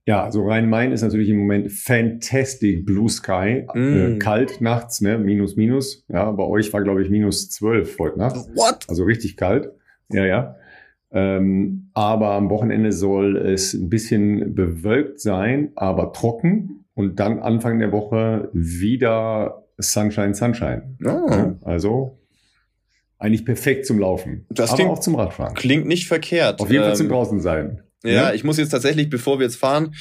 [0.07, 3.65] Ja, so Rhein-Main ist natürlich im Moment fantastic Blue Sky.
[3.73, 3.77] Mm.
[3.77, 5.17] Äh, kalt nachts, ne?
[5.17, 6.05] Minus, minus.
[6.07, 8.35] Ja, bei euch war, glaube ich, minus zwölf heute Nacht.
[8.55, 8.85] What?
[8.87, 9.71] Also richtig kalt.
[10.11, 10.55] Ja, ja.
[11.11, 16.85] Ähm, aber am Wochenende soll es ein bisschen bewölkt sein, aber trocken.
[16.93, 20.97] Und dann Anfang der Woche wieder Sunshine, Sunshine.
[21.03, 21.53] Oh.
[21.61, 22.19] Also
[23.17, 24.45] eigentlich perfekt zum Laufen.
[24.49, 25.55] Das aber klingt, auch zum Radfahren.
[25.55, 26.59] Klingt nicht verkehrt.
[26.59, 27.81] Auf jeden Fall zum ähm, draußen sein.
[28.13, 29.95] Ja, ich muss jetzt tatsächlich, bevor wir jetzt fahren,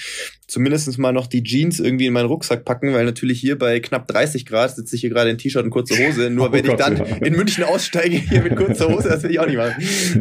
[0.54, 4.06] zumindest mal noch die Jeans irgendwie in meinen Rucksack packen, weil natürlich hier bei knapp
[4.06, 6.30] 30 Grad sitze ich hier gerade in T-Shirt und kurzer Hose.
[6.30, 7.04] Nur oh wenn Gott, ich dann ja.
[7.26, 9.74] in München aussteige hier mit kurzer Hose, das will ich auch nicht machen.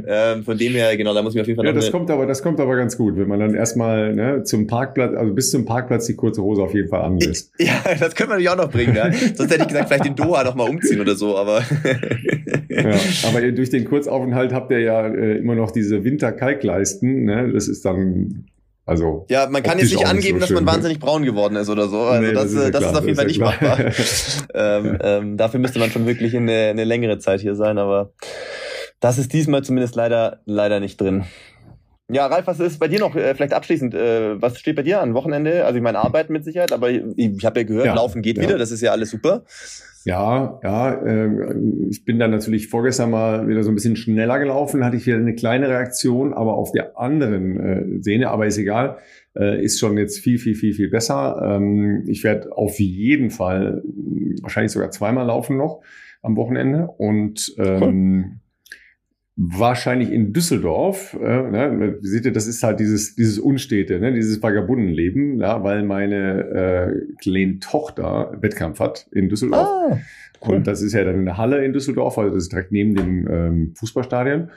[0.07, 2.25] Ähm, von dem her, genau, da muss ich auf jeden Fall Ja, das kommt aber,
[2.25, 5.65] das kommt aber ganz gut, wenn man dann erstmal ne, zum Parkplatz, also bis zum
[5.65, 7.51] Parkplatz die kurze Hose auf jeden Fall anlässt.
[7.59, 9.11] Ja, das könnte man natürlich auch noch bringen, ja.
[9.13, 11.61] Sonst hätte ich gesagt, vielleicht in Doha noch mal umziehen oder so, aber.
[12.69, 12.95] ja,
[13.27, 17.51] aber durch den Kurzaufenthalt habt ihr ja äh, immer noch diese Winterkalkleisten, ne?
[17.53, 18.45] Das ist dann
[18.85, 21.87] also ja, man kann jetzt nicht angeben, so dass man wahnsinnig braun geworden ist oder
[21.87, 22.01] so.
[22.01, 23.79] Also nee, das, das, ist, das ist auf jeden Fall nicht machbar.
[24.53, 28.11] ähm, ähm, dafür müsste man schon wirklich in eine, eine längere Zeit hier sein, aber
[28.99, 31.23] das ist diesmal zumindest leider leider nicht drin.
[32.11, 35.01] Ja, Ralf, was ist bei dir noch, äh, vielleicht abschließend, äh, was steht bei dir
[35.01, 35.65] an Wochenende?
[35.65, 38.37] Also ich meine, Arbeiten mit Sicherheit, aber ich, ich habe ja gehört, ja, Laufen geht
[38.37, 38.43] ja.
[38.43, 39.45] wieder, das ist ja alles super.
[40.05, 41.55] Ja, ja, äh,
[41.89, 45.17] ich bin dann natürlich vorgestern mal wieder so ein bisschen schneller gelaufen, hatte ich wieder
[45.17, 48.97] eine kleine Reaktion, aber auf der anderen äh, Sehne, aber ist egal,
[49.35, 51.41] äh, ist schon jetzt viel, viel, viel, viel besser.
[51.41, 53.81] Ähm, ich werde auf jeden Fall
[54.41, 55.81] wahrscheinlich sogar zweimal laufen noch
[56.21, 58.42] am Wochenende und ähm, cool
[59.35, 61.17] wahrscheinlich in Düsseldorf.
[61.19, 65.83] Äh, ne, seht ihr, das ist halt dieses, dieses Unstete, ne, dieses Vagabundenleben, ja, weil
[65.83, 69.67] meine äh, kleine Tochter Wettkampf hat in Düsseldorf.
[69.67, 69.97] Ah,
[70.45, 70.55] cool.
[70.55, 73.27] Und das ist ja dann eine Halle in Düsseldorf, also das ist direkt neben dem
[73.27, 74.49] ähm, Fußballstadion.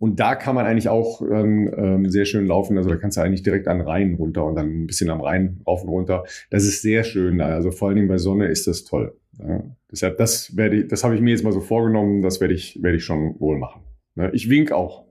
[0.00, 2.76] Und da kann man eigentlich auch ähm, ähm, sehr schön laufen.
[2.78, 5.60] Also da kannst du eigentlich direkt an Rhein runter und dann ein bisschen am Rhein
[5.66, 6.22] rauf und runter.
[6.50, 7.40] Das ist sehr schön.
[7.40, 9.16] Also vor allen Dingen bei Sonne ist das toll.
[9.40, 9.64] Ja.
[9.90, 12.80] Deshalb, das werde ich, das habe ich mir jetzt mal so vorgenommen, das werde ich,
[12.80, 13.82] werde ich schon wohl machen.
[14.18, 14.30] Ne?
[14.32, 15.04] Ich wink auch.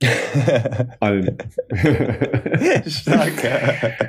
[1.00, 1.36] Allen.
[2.86, 3.32] Stark.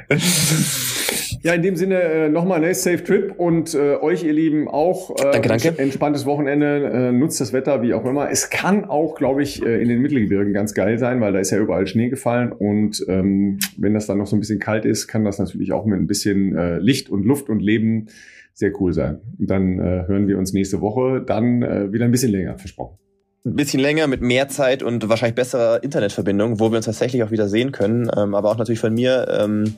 [1.43, 5.09] ja, in dem Sinne äh, nochmal ne, Safe Trip und äh, euch, ihr Lieben, auch
[5.19, 5.77] äh, danke, danke.
[5.79, 6.91] entspanntes Wochenende.
[6.93, 8.31] Äh, nutzt das Wetter, wie auch immer.
[8.31, 11.51] Es kann auch, glaube ich, äh, in den Mittelgebirgen ganz geil sein, weil da ist
[11.51, 12.53] ja überall Schnee gefallen.
[12.53, 15.85] Und ähm, wenn das dann noch so ein bisschen kalt ist, kann das natürlich auch
[15.85, 18.07] mit ein bisschen äh, Licht und Luft und Leben
[18.53, 19.19] sehr cool sein.
[19.37, 22.97] Und dann äh, hören wir uns nächste Woche, dann äh, wieder ein bisschen länger, versprochen
[23.43, 27.31] ein bisschen länger mit mehr Zeit und wahrscheinlich besserer Internetverbindung, wo wir uns tatsächlich auch
[27.31, 28.09] wieder sehen können.
[28.15, 29.27] Ähm, aber auch natürlich von mir.
[29.31, 29.77] Ähm,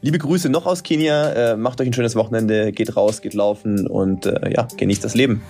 [0.00, 1.52] liebe Grüße noch aus Kenia.
[1.52, 5.14] Äh, macht euch ein schönes Wochenende, geht raus, geht laufen und äh, ja, genießt das
[5.14, 5.42] Leben.